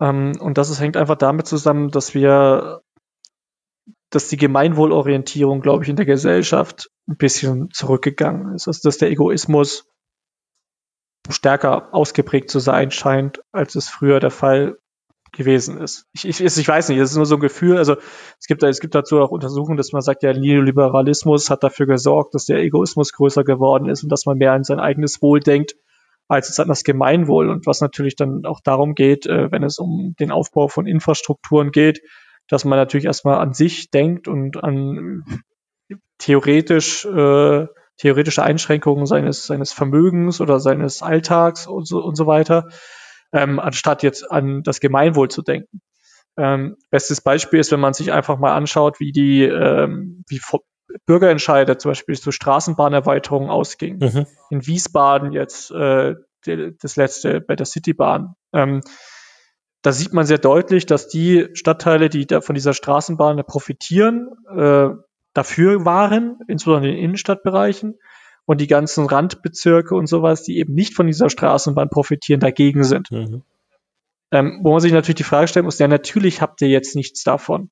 Ähm, 0.01 0.33
und 0.41 0.59
das 0.59 0.71
ist, 0.71 0.81
hängt 0.81 0.97
einfach 0.97 1.17
damit 1.17 1.47
zusammen, 1.47 1.91
dass 1.91 2.15
wir, 2.15 2.83
dass 4.11 4.29
die 4.29 4.37
Gemeinwohlorientierung, 4.37 5.61
glaube 5.61 5.85
ich, 5.85 5.91
in 5.91 5.97
der 5.97 6.07
Gesellschaft 6.07 6.91
ein 7.09 7.17
bisschen 7.17 7.71
zurückgegangen 7.71 8.55
ist. 8.55 8.69
Also, 8.69 8.89
dass 8.89 8.99
der 8.99 9.11
Egoismus 9.11 9.89
stärker 11.31 11.95
ausgeprägt 11.95 12.51
zu 12.51 12.59
sein 12.59 12.91
scheint, 12.91 13.43
als 13.53 13.75
es 13.75 13.89
früher 13.89 14.21
der 14.21 14.31
Fall 14.31 14.79
gewesen 15.37 15.79
ist. 15.79 16.07
Ich, 16.13 16.25
ich, 16.27 16.41
ich 16.41 16.69
weiß 16.69 16.89
nicht, 16.89 16.99
es 16.99 17.11
ist 17.11 17.17
nur 17.17 17.27
so 17.27 17.37
ein 17.37 17.41
Gefühl, 17.41 17.77
also 17.77 17.97
es 18.41 18.47
gibt, 18.47 18.63
es 18.63 18.81
gibt 18.81 18.95
dazu 18.95 19.21
auch 19.21 19.31
Untersuchungen, 19.31 19.77
dass 19.77 19.93
man 19.93 20.03
sagt, 20.03 20.23
der 20.23 20.39
Neoliberalismus 20.39 21.51
hat 21.51 21.63
dafür 21.63 21.87
gesorgt, 21.87 22.35
dass 22.35 22.47
der 22.47 22.59
Egoismus 22.59 23.13
größer 23.13 23.45
geworden 23.45 23.89
ist 23.89 24.03
und 24.03 24.11
dass 24.11 24.27
man 24.27 24.39
mehr 24.39 24.53
an 24.53 24.65
sein 24.65 24.81
eigenes 24.81 25.21
Wohl 25.23 25.41
denkt, 25.41 25.77
als 26.29 26.49
es 26.49 26.61
an 26.61 26.69
das 26.69 26.85
Gemeinwohl. 26.85 27.49
Und 27.51 27.67
was 27.67 27.81
natürlich 27.81 28.17
dann 28.17 28.47
auch 28.47 28.61
darum 28.61 28.95
geht, 28.95 29.27
äh, 29.27 29.51
wenn 29.51 29.63
es 29.63 29.79
um 29.79 30.15
den 30.19 30.31
Aufbau 30.31 30.69
von 30.69 30.87
Infrastrukturen 30.87 31.71
geht, 31.71 32.01
dass 32.49 32.65
man 32.65 32.79
natürlich 32.79 33.07
erstmal 33.07 33.39
an 33.39 33.55
sich 33.55 33.91
denkt 33.91 34.29
und 34.29 34.63
an 34.63 35.25
theoretisch 36.19 37.05
äh, 37.05 37.67
theoretische 37.97 38.43
Einschränkungen 38.43 39.07
seines, 39.07 39.47
seines 39.47 39.73
Vermögens 39.73 40.41
oder 40.41 40.59
seines 40.59 41.03
Alltags 41.03 41.67
und 41.67 41.87
so, 41.87 42.03
und 42.03 42.17
so 42.17 42.27
weiter 42.27 42.69
ähm, 43.35 43.59
anstatt 43.59 44.03
jetzt 44.03 44.31
an 44.31 44.63
das 44.63 44.81
Gemeinwohl 44.81 45.29
zu 45.29 45.43
denken. 45.43 45.83
Ähm, 46.37 46.77
bestes 46.91 47.21
Beispiel 47.21 47.61
ist, 47.61 47.71
wenn 47.73 47.81
man 47.81 47.93
sich 47.93 48.13
einfach 48.13 48.39
mal 48.39 48.55
anschaut, 48.55 49.01
wie 49.01 49.13
die 49.13 49.43
ähm, 49.43 50.25
wie 50.29 50.41
Bürgerentscheide 51.07 51.77
zum 51.77 51.91
Beispiel 51.91 52.17
zu 52.19 52.31
Straßenbahnerweiterungen 52.31 53.51
ausgingen. 53.51 53.99
Mhm. 53.99 54.27
In 54.51 54.67
Wiesbaden 54.67 55.33
jetzt 55.33 55.71
äh, 55.71 56.15
die, 56.47 56.77
das 56.81 56.97
letzte 56.97 57.41
bei 57.41 57.57
der 57.57 57.67
Citybahn. 57.67 58.35
Ähm, 58.53 58.81
da 59.83 59.93
sieht 59.93 60.13
man 60.13 60.25
sehr 60.25 60.39
deutlich, 60.39 60.87
dass 60.87 61.09
die 61.09 61.49
Stadtteile, 61.53 62.09
die 62.09 62.27
da 62.27 62.41
von 62.41 62.55
dieser 62.55 62.73
Straßenbahn 62.73 63.45
profitieren, 63.47 64.31
äh, 64.57 64.89
dafür 65.35 65.85
waren, 65.85 66.39
insbesondere 66.49 66.91
in 66.91 66.97
den 66.97 67.05
Innenstadtbereichen, 67.05 67.99
und 68.47 68.61
die 68.61 68.67
ganzen 68.67 69.07
Randbezirke 69.07 69.95
und 69.95 70.07
sowas, 70.07 70.43
die 70.43 70.59
eben 70.59 70.75
nicht 70.75 70.95
von 70.95 71.07
dieser 71.07 71.31
Straßenbahn 71.31 71.89
profitieren, 71.89 72.41
dagegen 72.41 72.85
sind. 72.85 73.11
Mhm. 73.11 73.43
Ähm, 74.31 74.61
wo 74.63 74.73
man 74.73 74.81
sich 74.81 74.93
natürlich 74.93 75.17
die 75.17 75.23
Frage 75.23 75.49
stellen 75.49 75.65
muss, 75.65 75.79
ja, 75.79 75.89
natürlich 75.89 76.41
habt 76.41 76.61
ihr 76.61 76.69
jetzt 76.69 76.97
nichts 76.97 77.23
davon. 77.23 77.71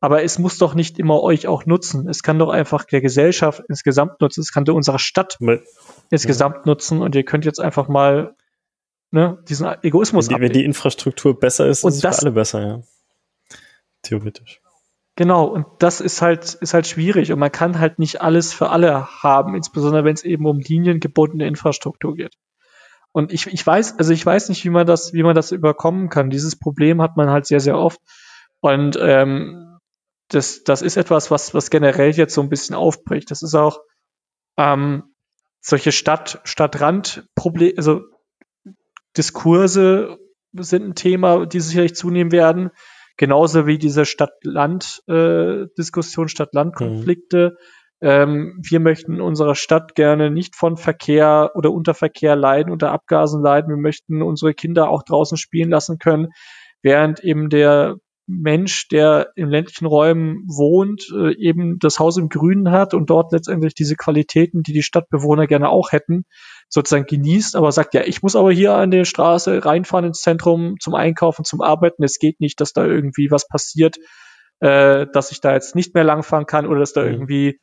Aber 0.00 0.22
es 0.22 0.38
muss 0.38 0.58
doch 0.58 0.74
nicht 0.74 0.98
immer 0.98 1.22
euch 1.22 1.46
auch 1.46 1.64
nutzen. 1.64 2.08
Es 2.08 2.22
kann 2.22 2.38
doch 2.38 2.50
einfach 2.50 2.84
der 2.84 3.00
Gesellschaft 3.00 3.62
insgesamt 3.68 4.20
nutzen. 4.20 4.42
Es 4.42 4.52
kann 4.52 4.66
doch 4.66 4.74
unsere 4.74 4.98
Stadt 4.98 5.38
ja. 5.40 5.56
insgesamt 6.10 6.66
nutzen. 6.66 7.00
Und 7.00 7.14
ihr 7.14 7.24
könnt 7.24 7.46
jetzt 7.46 7.58
einfach 7.58 7.88
mal 7.88 8.36
ne, 9.12 9.42
diesen 9.48 9.66
Egoismus 9.82 10.28
wenn 10.28 10.36
die, 10.36 10.42
wenn 10.42 10.52
die 10.52 10.64
Infrastruktur 10.64 11.38
besser 11.40 11.68
ist, 11.68 11.84
ist 11.84 11.94
es 11.94 12.00
für 12.02 12.22
alle 12.26 12.32
besser, 12.32 12.60
ja. 12.60 12.82
Theoretisch. 14.02 14.60
Genau, 15.16 15.44
und 15.44 15.66
das 15.78 16.00
ist 16.00 16.22
halt, 16.22 16.54
ist 16.54 16.74
halt 16.74 16.88
schwierig 16.88 17.32
und 17.32 17.38
man 17.38 17.52
kann 17.52 17.78
halt 17.78 18.00
nicht 18.00 18.20
alles 18.20 18.52
für 18.52 18.70
alle 18.70 19.06
haben, 19.22 19.54
insbesondere 19.54 20.04
wenn 20.04 20.14
es 20.14 20.24
eben 20.24 20.44
um 20.46 20.58
liniengebundene 20.58 21.46
Infrastruktur 21.46 22.16
geht. 22.16 22.34
Und 23.12 23.32
ich, 23.32 23.46
ich 23.46 23.64
weiß, 23.64 23.96
also 23.98 24.12
ich 24.12 24.26
weiß 24.26 24.48
nicht, 24.48 24.64
wie 24.64 24.70
man 24.70 24.88
das, 24.88 25.12
wie 25.12 25.22
man 25.22 25.36
das 25.36 25.52
überkommen 25.52 26.08
kann. 26.08 26.30
Dieses 26.30 26.58
Problem 26.58 27.00
hat 27.00 27.16
man 27.16 27.30
halt 27.30 27.46
sehr, 27.46 27.60
sehr 27.60 27.78
oft. 27.78 28.00
Und 28.58 28.98
ähm, 29.00 29.78
das, 30.28 30.64
das 30.64 30.82
ist 30.82 30.96
etwas, 30.96 31.30
was, 31.30 31.54
was 31.54 31.70
generell 31.70 32.10
jetzt 32.10 32.34
so 32.34 32.40
ein 32.40 32.48
bisschen 32.48 32.74
aufbricht. 32.74 33.30
Das 33.30 33.42
ist 33.42 33.54
auch 33.54 33.78
ähm, 34.56 35.14
solche 35.60 35.92
Stadt, 35.92 36.40
Stadtrand-Probleme, 36.42 37.74
also 37.76 38.02
Diskurse 39.16 40.18
sind 40.52 40.84
ein 40.84 40.94
Thema, 40.96 41.46
die 41.46 41.60
sicherlich 41.60 41.94
zunehmen 41.94 42.32
werden. 42.32 42.70
Genauso 43.16 43.66
wie 43.66 43.78
diese 43.78 44.04
Stadt-Land-Diskussion, 44.04 46.26
äh, 46.26 46.28
Stadt-Land-Konflikte. 46.28 47.50
Mhm. 47.50 47.56
Ähm, 48.00 48.60
wir 48.62 48.80
möchten 48.80 49.14
in 49.14 49.20
unserer 49.20 49.54
Stadt 49.54 49.94
gerne 49.94 50.30
nicht 50.30 50.56
von 50.56 50.76
Verkehr 50.76 51.52
oder 51.54 51.70
unter 51.70 51.94
Verkehr 51.94 52.34
leiden, 52.36 52.72
unter 52.72 52.90
Abgasen 52.90 53.40
leiden. 53.42 53.70
Wir 53.70 53.80
möchten 53.80 54.20
unsere 54.20 54.52
Kinder 54.52 54.90
auch 54.90 55.04
draußen 55.04 55.38
spielen 55.38 55.70
lassen 55.70 55.98
können, 55.98 56.28
während 56.82 57.20
eben 57.20 57.48
der 57.48 57.96
Mensch, 58.26 58.88
der 58.88 59.32
in 59.36 59.48
ländlichen 59.48 59.86
Räumen 59.86 60.44
wohnt, 60.46 61.08
äh, 61.14 61.34
eben 61.36 61.78
das 61.78 61.98
Haus 61.98 62.16
im 62.16 62.28
Grünen 62.28 62.70
hat 62.70 62.94
und 62.94 63.10
dort 63.10 63.32
letztendlich 63.32 63.74
diese 63.74 63.96
Qualitäten, 63.96 64.62
die 64.62 64.72
die 64.72 64.82
Stadtbewohner 64.82 65.46
gerne 65.46 65.68
auch 65.68 65.92
hätten, 65.92 66.24
sozusagen 66.68 67.04
genießt, 67.06 67.54
aber 67.56 67.70
sagt, 67.70 67.94
ja, 67.94 68.02
ich 68.02 68.22
muss 68.22 68.36
aber 68.36 68.50
hier 68.50 68.74
an 68.74 68.90
der 68.90 69.04
Straße 69.04 69.64
reinfahren 69.64 70.06
ins 70.06 70.22
Zentrum 70.22 70.76
zum 70.80 70.94
Einkaufen, 70.94 71.44
zum 71.44 71.60
Arbeiten. 71.60 72.02
Es 72.02 72.18
geht 72.18 72.40
nicht, 72.40 72.60
dass 72.60 72.72
da 72.72 72.86
irgendwie 72.86 73.30
was 73.30 73.46
passiert, 73.46 73.96
äh, 74.60 75.06
dass 75.12 75.30
ich 75.30 75.40
da 75.40 75.52
jetzt 75.52 75.74
nicht 75.74 75.94
mehr 75.94 76.04
langfahren 76.04 76.46
kann 76.46 76.66
oder 76.66 76.80
dass 76.80 76.94
da 76.94 77.02
mhm. 77.02 77.12
irgendwie 77.12 77.60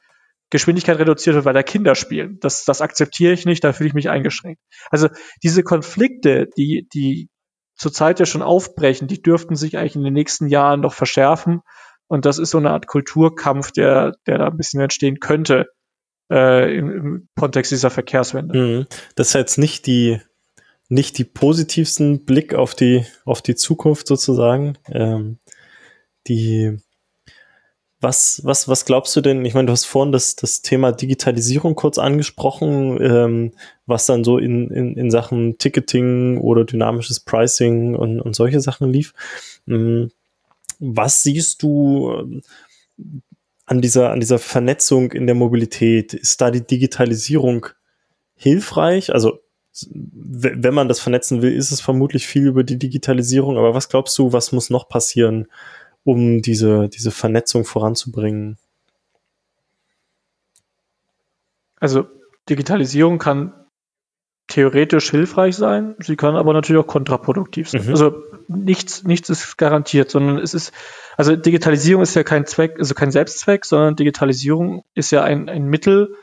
Geschwindigkeit 0.51 0.99
reduziert 0.99 1.35
wird, 1.35 1.45
weil 1.45 1.53
da 1.53 1.63
Kinder 1.63 1.95
spielen. 1.95 2.37
Das, 2.41 2.65
das 2.65 2.81
akzeptiere 2.81 3.33
ich 3.33 3.45
nicht, 3.45 3.63
da 3.63 3.73
fühle 3.73 3.87
ich 3.87 3.93
mich 3.93 4.09
eingeschränkt. 4.09 4.61
Also 4.91 5.07
diese 5.41 5.63
Konflikte, 5.63 6.49
die, 6.57 6.87
die 6.93 7.29
zurzeit 7.81 8.19
ja 8.19 8.27
schon 8.27 8.43
aufbrechen, 8.43 9.07
die 9.07 9.21
dürften 9.21 9.55
sich 9.55 9.77
eigentlich 9.77 9.95
in 9.95 10.03
den 10.03 10.13
nächsten 10.13 10.47
Jahren 10.47 10.81
noch 10.81 10.93
verschärfen. 10.93 11.61
Und 12.07 12.25
das 12.25 12.37
ist 12.37 12.51
so 12.51 12.59
eine 12.59 12.69
Art 12.69 12.85
Kulturkampf, 12.85 13.71
der, 13.71 14.13
der 14.27 14.37
da 14.37 14.47
ein 14.47 14.57
bisschen 14.57 14.81
entstehen 14.81 15.19
könnte 15.19 15.65
äh, 16.31 16.77
im, 16.77 16.91
im 16.91 17.29
Kontext 17.35 17.71
dieser 17.71 17.89
Verkehrswende. 17.89 18.57
Mhm. 18.57 18.87
Das 19.15 19.29
ist 19.29 19.33
jetzt 19.33 19.57
nicht 19.57 19.87
die, 19.87 20.21
nicht 20.89 21.17
die 21.17 21.23
positivsten 21.23 22.23
Blick 22.23 22.53
auf 22.53 22.75
die, 22.75 23.03
auf 23.25 23.41
die 23.41 23.55
Zukunft 23.55 24.05
sozusagen. 24.07 24.77
Ähm, 24.87 25.39
die, 26.27 26.77
was, 28.01 28.41
was, 28.43 28.67
was 28.67 28.85
glaubst 28.85 29.15
du 29.15 29.21
denn? 29.21 29.45
Ich 29.45 29.53
meine, 29.53 29.67
du 29.67 29.73
hast 29.73 29.85
vorhin 29.85 30.11
das, 30.11 30.35
das 30.35 30.63
Thema 30.63 30.91
Digitalisierung 30.91 31.75
kurz 31.75 31.99
angesprochen, 31.99 32.99
ähm, 32.99 33.51
was 33.85 34.07
dann 34.07 34.23
so 34.23 34.39
in, 34.39 34.71
in, 34.71 34.97
in 34.97 35.11
Sachen 35.11 35.59
Ticketing 35.59 36.39
oder 36.39 36.65
dynamisches 36.65 37.19
Pricing 37.19 37.95
und, 37.95 38.19
und 38.19 38.35
solche 38.35 38.59
Sachen 38.59 38.91
lief. 38.91 39.13
Ähm, 39.67 40.11
was 40.79 41.21
siehst 41.21 41.61
du 41.61 42.11
ähm, 42.11 42.41
an 43.67 43.81
dieser, 43.81 44.09
an 44.09 44.19
dieser 44.19 44.39
Vernetzung 44.39 45.11
in 45.11 45.27
der 45.27 45.35
Mobilität? 45.35 46.15
Ist 46.15 46.41
da 46.41 46.49
die 46.49 46.65
Digitalisierung 46.65 47.67
hilfreich? 48.35 49.13
Also, 49.13 49.39
wenn 49.91 50.73
man 50.73 50.87
das 50.87 50.99
vernetzen 50.99 51.43
will, 51.43 51.53
ist 51.53 51.71
es 51.71 51.79
vermutlich 51.81 52.25
viel 52.25 52.47
über 52.47 52.63
die 52.63 52.79
Digitalisierung. 52.79 53.57
Aber 53.57 53.75
was 53.75 53.89
glaubst 53.89 54.17
du, 54.17 54.33
was 54.33 54.51
muss 54.51 54.71
noch 54.71 54.89
passieren, 54.89 55.47
um 56.03 56.41
diese, 56.41 56.89
diese 56.89 57.11
Vernetzung 57.11 57.65
voranzubringen? 57.65 58.57
Also 61.79 62.07
Digitalisierung 62.49 63.17
kann 63.17 63.53
theoretisch 64.47 65.09
hilfreich 65.09 65.55
sein, 65.55 65.95
sie 65.99 66.15
kann 66.15 66.35
aber 66.35 66.53
natürlich 66.53 66.81
auch 66.81 66.87
kontraproduktiv 66.87 67.69
sein. 67.69 67.85
Mhm. 67.85 67.91
Also 67.91 68.23
nichts, 68.47 69.03
nichts 69.03 69.29
ist 69.29 69.57
garantiert, 69.57 70.11
sondern 70.11 70.37
es 70.39 70.53
ist, 70.53 70.73
also 71.15 71.35
Digitalisierung 71.35 72.03
ist 72.03 72.15
ja 72.15 72.23
kein 72.23 72.45
Zweck, 72.45 72.75
also 72.77 72.93
kein 72.93 73.11
Selbstzweck, 73.11 73.65
sondern 73.65 73.95
Digitalisierung 73.95 74.83
ist 74.93 75.11
ja 75.11 75.23
ein, 75.23 75.47
ein 75.47 75.65
Mittel, 75.65 76.15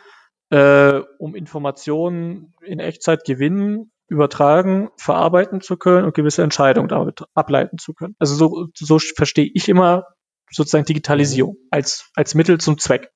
äh, 0.51 1.01
um 1.19 1.35
Informationen 1.35 2.55
in 2.63 2.81
Echtzeit 2.81 3.25
gewinnen 3.25 3.91
übertragen, 4.09 4.89
verarbeiten 4.97 5.61
zu 5.61 5.77
können 5.77 6.05
und 6.05 6.15
gewisse 6.15 6.43
Entscheidungen 6.43 6.89
damit 6.89 7.25
ableiten 7.35 7.79
zu 7.79 7.95
können. 7.95 8.17
Also 8.19 8.35
so, 8.35 8.69
so 8.75 8.99
verstehe 8.99 9.51
ich 9.53 9.69
immer 9.69 10.05
sozusagen 10.51 10.87
Digitalisierung 10.87 11.57
als, 11.71 12.11
als 12.15 12.35
Mittel 12.35 12.59
zum 12.59 12.79
Zweck. 12.79 13.11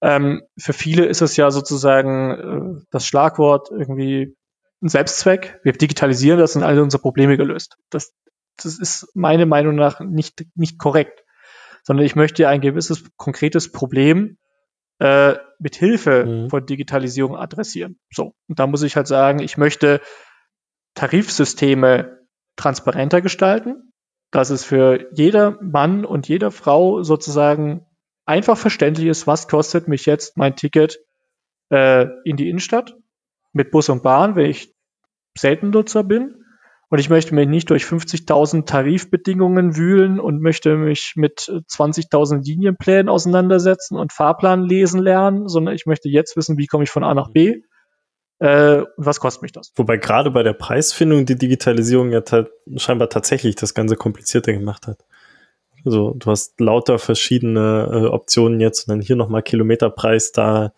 Ähm, 0.00 0.42
für 0.58 0.72
viele 0.72 1.06
ist 1.06 1.22
es 1.22 1.36
ja 1.36 1.50
sozusagen 1.50 2.30
äh, 2.30 2.84
das 2.90 3.06
Schlagwort 3.06 3.70
irgendwie 3.70 4.36
ein 4.82 4.88
Selbstzweck. 4.88 5.58
Wir 5.64 5.72
digitalisieren 5.72 6.38
das 6.38 6.54
und 6.54 6.62
alle 6.62 6.82
unsere 6.82 7.00
Probleme 7.00 7.36
gelöst. 7.36 7.76
Das, 7.90 8.12
das 8.56 8.78
ist 8.78 9.08
meiner 9.14 9.46
Meinung 9.46 9.74
nach 9.74 10.00
nicht, 10.00 10.44
nicht 10.54 10.78
korrekt, 10.78 11.24
sondern 11.82 12.06
ich 12.06 12.14
möchte 12.14 12.42
ja 12.42 12.50
ein 12.50 12.60
gewisses 12.60 13.04
konkretes 13.16 13.72
Problem 13.72 14.38
äh, 14.98 15.34
mit 15.58 15.76
Hilfe 15.76 16.24
mhm. 16.24 16.50
von 16.50 16.66
Digitalisierung 16.66 17.36
adressieren. 17.36 17.98
So, 18.10 18.34
und 18.48 18.58
da 18.58 18.66
muss 18.66 18.82
ich 18.82 18.96
halt 18.96 19.06
sagen, 19.06 19.40
ich 19.40 19.56
möchte 19.56 20.00
Tarifsysteme 20.94 22.20
transparenter 22.56 23.20
gestalten, 23.20 23.92
dass 24.30 24.50
es 24.50 24.64
für 24.64 25.08
jeder 25.14 25.58
Mann 25.62 26.04
und 26.04 26.28
jede 26.28 26.50
Frau 26.50 27.02
sozusagen 27.02 27.86
einfach 28.24 28.56
verständlich 28.56 29.06
ist, 29.06 29.26
was 29.26 29.48
kostet 29.48 29.88
mich 29.88 30.06
jetzt 30.06 30.36
mein 30.36 30.56
Ticket 30.56 30.98
äh, 31.70 32.06
in 32.24 32.36
die 32.36 32.48
Innenstadt 32.48 32.96
mit 33.52 33.70
Bus 33.70 33.88
und 33.88 34.02
Bahn, 34.02 34.36
wenn 34.36 34.50
ich 34.50 34.74
selten 35.36 35.70
Nutzer 35.70 36.02
bin 36.02 36.45
und 36.88 36.98
ich 36.98 37.10
möchte 37.10 37.34
mich 37.34 37.48
nicht 37.48 37.70
durch 37.70 37.84
50.000 37.84 38.64
Tarifbedingungen 38.66 39.76
wühlen 39.76 40.20
und 40.20 40.40
möchte 40.40 40.76
mich 40.76 41.14
mit 41.16 41.40
20.000 41.40 42.44
Linienplänen 42.44 43.08
auseinandersetzen 43.08 43.96
und 43.96 44.12
Fahrplan 44.12 44.62
lesen 44.62 45.00
lernen, 45.00 45.48
sondern 45.48 45.74
ich 45.74 45.86
möchte 45.86 46.08
jetzt 46.08 46.36
wissen, 46.36 46.58
wie 46.58 46.66
komme 46.66 46.84
ich 46.84 46.90
von 46.90 47.02
A 47.02 47.14
nach 47.14 47.30
B 47.30 47.62
äh, 48.38 48.78
und 48.78 48.86
was 49.06 49.18
kostet 49.18 49.42
mich 49.42 49.52
das. 49.52 49.72
Wobei 49.74 49.96
gerade 49.96 50.30
bei 50.30 50.44
der 50.44 50.52
Preisfindung 50.52 51.26
die 51.26 51.36
Digitalisierung 51.36 52.12
ja 52.12 52.20
ta 52.20 52.46
scheinbar 52.76 53.08
tatsächlich 53.08 53.56
das 53.56 53.74
Ganze 53.74 53.96
komplizierter 53.96 54.52
gemacht 54.52 54.86
hat. 54.86 55.04
Also 55.84 56.14
du 56.16 56.30
hast 56.30 56.60
lauter 56.60 56.98
verschiedene 56.98 57.88
äh, 57.90 58.06
Optionen 58.06 58.60
jetzt 58.60 58.86
und 58.86 58.92
dann 58.92 59.00
hier 59.00 59.16
nochmal 59.16 59.42
Kilometerpreis, 59.42 60.32
da 60.32 60.72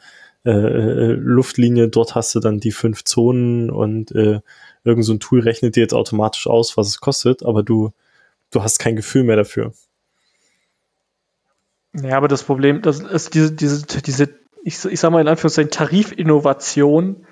äh, 0.44 0.50
äh, 0.50 1.12
Luftlinie, 1.12 1.88
dort 1.88 2.14
hast 2.14 2.34
du 2.34 2.40
dann 2.40 2.60
die 2.60 2.72
fünf 2.72 3.04
Zonen 3.04 3.70
und 3.70 4.12
äh, 4.12 4.40
irgend 4.88 5.04
so 5.04 5.12
ein 5.12 5.20
Tool 5.20 5.40
rechnet 5.40 5.76
dir 5.76 5.80
jetzt 5.80 5.94
automatisch 5.94 6.46
aus, 6.46 6.76
was 6.76 6.88
es 6.88 7.00
kostet, 7.00 7.44
aber 7.44 7.62
du, 7.62 7.92
du 8.50 8.62
hast 8.62 8.78
kein 8.78 8.96
Gefühl 8.96 9.24
mehr 9.24 9.36
dafür. 9.36 9.72
Ja, 11.94 12.16
aber 12.16 12.28
das 12.28 12.42
Problem, 12.42 12.82
das 12.82 13.00
ist 13.00 13.34
diese, 13.34 13.52
diese, 13.52 13.86
diese, 14.02 14.28
ich, 14.62 14.84
ich 14.84 15.00
sag 15.00 15.10
mal 15.10 15.20
in 15.20 15.28
Anführungszeichen, 15.28 15.70
Tarifinnovation, 15.70 17.26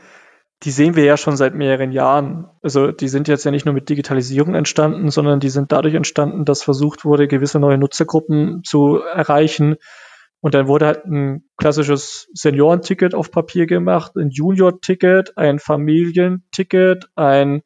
die 0.62 0.70
sehen 0.70 0.96
wir 0.96 1.04
ja 1.04 1.16
schon 1.16 1.36
seit 1.36 1.54
mehreren 1.54 1.92
Jahren. 1.92 2.48
Also 2.62 2.90
die 2.90 3.08
sind 3.08 3.28
jetzt 3.28 3.44
ja 3.44 3.50
nicht 3.50 3.66
nur 3.66 3.75
mit 3.75 3.88
Digitalisierung 3.88 4.54
entstanden, 4.54 5.10
sondern 5.10 5.38
die 5.38 5.50
sind 5.50 5.70
dadurch 5.70 5.94
entstanden, 5.94 6.44
dass 6.46 6.62
versucht 6.62 7.04
wurde, 7.04 7.28
gewisse 7.28 7.60
neue 7.60 7.76
Nutzergruppen 7.76 8.64
zu 8.64 9.00
erreichen, 9.00 9.76
und 10.40 10.55
dann 10.55 10.69
wurde 10.69 10.87
halt 10.87 11.05
ein 11.07 11.45
klassisches 11.57 12.28
Seniorenticket 12.35 13.14
auf 13.14 13.31
Papier 13.31 13.66
gemacht, 13.66 14.16
ein 14.16 14.31
Junior-Ticket, 14.31 15.37
ein 15.37 15.59
Familienticket, 15.59 17.09
ein, 17.16 17.62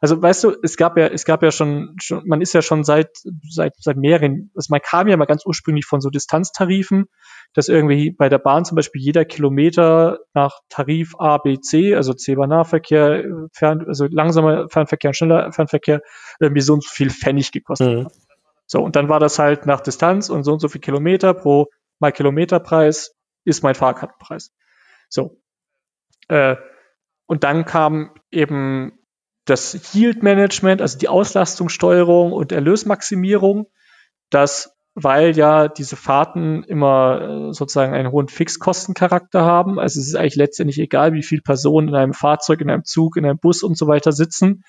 also 0.00 0.20
weißt 0.20 0.44
du, 0.44 0.56
es 0.62 0.76
gab 0.76 0.98
ja, 0.98 1.06
es 1.06 1.24
gab 1.24 1.42
ja 1.42 1.50
schon, 1.50 1.96
schon 2.00 2.22
man 2.26 2.40
ist 2.40 2.52
ja 2.52 2.62
schon 2.62 2.84
seit, 2.84 3.10
seit, 3.48 3.74
seit 3.78 3.96
mehreren, 3.96 4.50
also 4.54 4.68
man 4.70 4.80
kam 4.80 5.08
ja 5.08 5.16
mal 5.16 5.26
ganz 5.26 5.46
ursprünglich 5.46 5.86
von 5.86 6.00
so 6.00 6.10
Distanztarifen, 6.10 7.06
dass 7.54 7.68
irgendwie 7.68 8.10
bei 8.10 8.28
der 8.28 8.38
Bahn 8.38 8.64
zum 8.64 8.76
Beispiel 8.76 9.00
jeder 9.00 9.24
Kilometer 9.24 10.18
nach 10.34 10.60
Tarif 10.68 11.14
A, 11.18 11.38
B, 11.38 11.60
C, 11.60 11.94
also 11.94 12.12
C-Bahn-Nahverkehr, 12.14 13.24
Fern, 13.52 13.84
also 13.86 14.06
langsamer 14.06 14.68
Fernverkehr 14.70 15.10
und 15.10 15.14
schneller 15.14 15.52
Fernverkehr, 15.52 16.00
irgendwie 16.40 16.62
so 16.62 16.74
und 16.74 16.82
so 16.82 16.90
viel 16.90 17.10
Pfennig 17.10 17.52
gekostet 17.52 17.98
mhm. 17.98 18.04
hat. 18.06 18.12
So, 18.66 18.82
und 18.82 18.96
dann 18.96 19.08
war 19.08 19.20
das 19.20 19.38
halt 19.38 19.66
nach 19.66 19.80
Distanz 19.80 20.30
und 20.30 20.42
so 20.42 20.52
und 20.52 20.60
so 20.60 20.68
viel 20.68 20.80
Kilometer 20.80 21.34
pro 21.34 21.68
mal 22.04 22.12
Kilometerpreis 22.12 23.14
ist 23.44 23.62
mein 23.62 23.74
Fahrkartenpreis. 23.74 24.52
So. 25.08 25.40
Äh, 26.28 26.56
und 27.26 27.44
dann 27.44 27.64
kam 27.64 28.14
eben 28.30 28.98
das 29.46 29.94
Yield 29.94 30.22
Management, 30.22 30.80
also 30.80 30.98
die 30.98 31.08
Auslastungssteuerung 31.08 32.32
und 32.32 32.52
Erlösmaximierung, 32.52 33.66
das 34.30 34.70
weil 34.96 35.36
ja 35.36 35.66
diese 35.66 35.96
Fahrten 35.96 36.62
immer 36.62 37.48
äh, 37.48 37.52
sozusagen 37.52 37.94
einen 37.94 38.12
hohen 38.12 38.28
Fixkostencharakter 38.28 39.44
haben. 39.44 39.80
Also 39.80 39.98
es 39.98 40.06
ist 40.06 40.14
eigentlich 40.14 40.36
letztendlich 40.36 40.78
egal, 40.78 41.14
wie 41.14 41.24
viele 41.24 41.42
Personen 41.42 41.88
in 41.88 41.94
einem 41.96 42.12
Fahrzeug, 42.12 42.60
in 42.60 42.70
einem 42.70 42.84
Zug, 42.84 43.16
in 43.16 43.24
einem 43.24 43.38
Bus 43.38 43.64
und 43.64 43.76
so 43.76 43.88
weiter 43.88 44.12
sitzen 44.12 44.62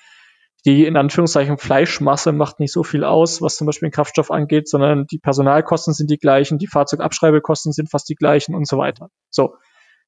die 0.66 0.84
in 0.84 0.96
Anführungszeichen 0.96 1.58
Fleischmasse 1.58 2.32
macht 2.32 2.58
nicht 2.58 2.72
so 2.72 2.82
viel 2.82 3.04
aus, 3.04 3.40
was 3.40 3.56
zum 3.56 3.66
Beispiel 3.66 3.88
den 3.88 3.94
Kraftstoff 3.94 4.32
angeht, 4.32 4.68
sondern 4.68 5.06
die 5.06 5.18
Personalkosten 5.18 5.94
sind 5.94 6.10
die 6.10 6.18
gleichen, 6.18 6.58
die 6.58 6.66
Fahrzeugabschreibekosten 6.66 7.72
sind 7.72 7.88
fast 7.88 8.08
die 8.08 8.16
gleichen 8.16 8.54
und 8.54 8.66
so 8.66 8.76
weiter. 8.76 9.08
So. 9.30 9.54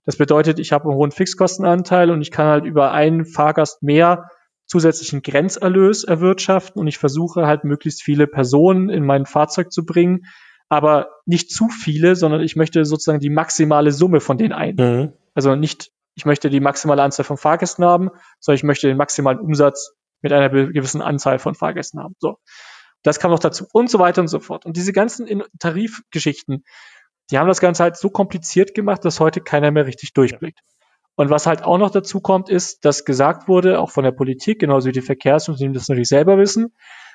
Das 0.04 0.16
bedeutet, 0.16 0.58
ich 0.58 0.72
habe 0.72 0.88
einen 0.88 0.94
hohen 0.94 1.10
Fixkostenanteil 1.12 2.10
und 2.10 2.22
ich 2.22 2.30
kann 2.30 2.46
halt 2.46 2.64
über 2.64 2.92
einen 2.92 3.24
Fahrgast 3.24 3.82
mehr 3.82 4.30
zusätzlichen 4.66 5.22
Grenzerlös 5.22 6.02
erwirtschaften 6.02 6.80
und 6.80 6.88
ich 6.88 6.98
versuche 6.98 7.46
halt 7.46 7.64
möglichst 7.64 8.02
viele 8.02 8.26
Personen 8.26 8.88
in 8.88 9.04
mein 9.04 9.26
Fahrzeug 9.26 9.70
zu 9.70 9.84
bringen, 9.84 10.24
aber 10.68 11.08
nicht 11.24 11.52
zu 11.52 11.68
viele, 11.68 12.16
sondern 12.16 12.40
ich 12.40 12.56
möchte 12.56 12.84
sozusagen 12.84 13.20
die 13.20 13.30
maximale 13.30 13.92
Summe 13.92 14.20
von 14.20 14.38
den 14.38 14.52
ein. 14.52 14.76
Mhm. 14.76 15.12
Also 15.34 15.54
nicht, 15.54 15.90
ich 16.14 16.24
möchte 16.24 16.50
die 16.50 16.60
maximale 16.60 17.02
Anzahl 17.02 17.24
von 17.24 17.36
Fahrgästen 17.36 17.84
haben, 17.84 18.10
sondern 18.40 18.56
ich 18.56 18.64
möchte 18.64 18.88
den 18.88 18.96
maximalen 18.96 19.38
Umsatz 19.38 19.97
mit 20.20 20.32
einer 20.32 20.48
gewissen 20.48 21.02
Anzahl 21.02 21.38
von 21.38 21.54
Fahrgästen 21.54 22.00
haben. 22.00 22.14
So. 22.18 22.38
Das 23.02 23.20
kam 23.20 23.30
noch 23.30 23.38
dazu 23.38 23.66
und 23.72 23.90
so 23.90 23.98
weiter 23.98 24.20
und 24.20 24.28
so 24.28 24.40
fort. 24.40 24.66
Und 24.66 24.76
diese 24.76 24.92
ganzen 24.92 25.42
Tarifgeschichten, 25.58 26.64
die 27.30 27.38
haben 27.38 27.48
das 27.48 27.60
Ganze 27.60 27.82
halt 27.84 27.96
so 27.96 28.10
kompliziert 28.10 28.74
gemacht, 28.74 29.04
dass 29.04 29.20
heute 29.20 29.40
keiner 29.40 29.70
mehr 29.70 29.86
richtig 29.86 30.12
durchblickt. 30.12 30.60
Und 31.14 31.30
was 31.30 31.46
halt 31.46 31.62
auch 31.62 31.78
noch 31.78 31.90
dazu 31.90 32.20
kommt, 32.20 32.48
ist, 32.48 32.84
dass 32.84 33.04
gesagt 33.04 33.48
wurde, 33.48 33.80
auch 33.80 33.90
von 33.90 34.04
der 34.04 34.12
Politik, 34.12 34.60
genauso 34.60 34.88
wie 34.88 34.92
die 34.92 35.00
Verkehrsunternehmen 35.00 35.74
das 35.74 35.88
natürlich 35.88 36.08
selber 36.08 36.38
wissen, 36.38 36.74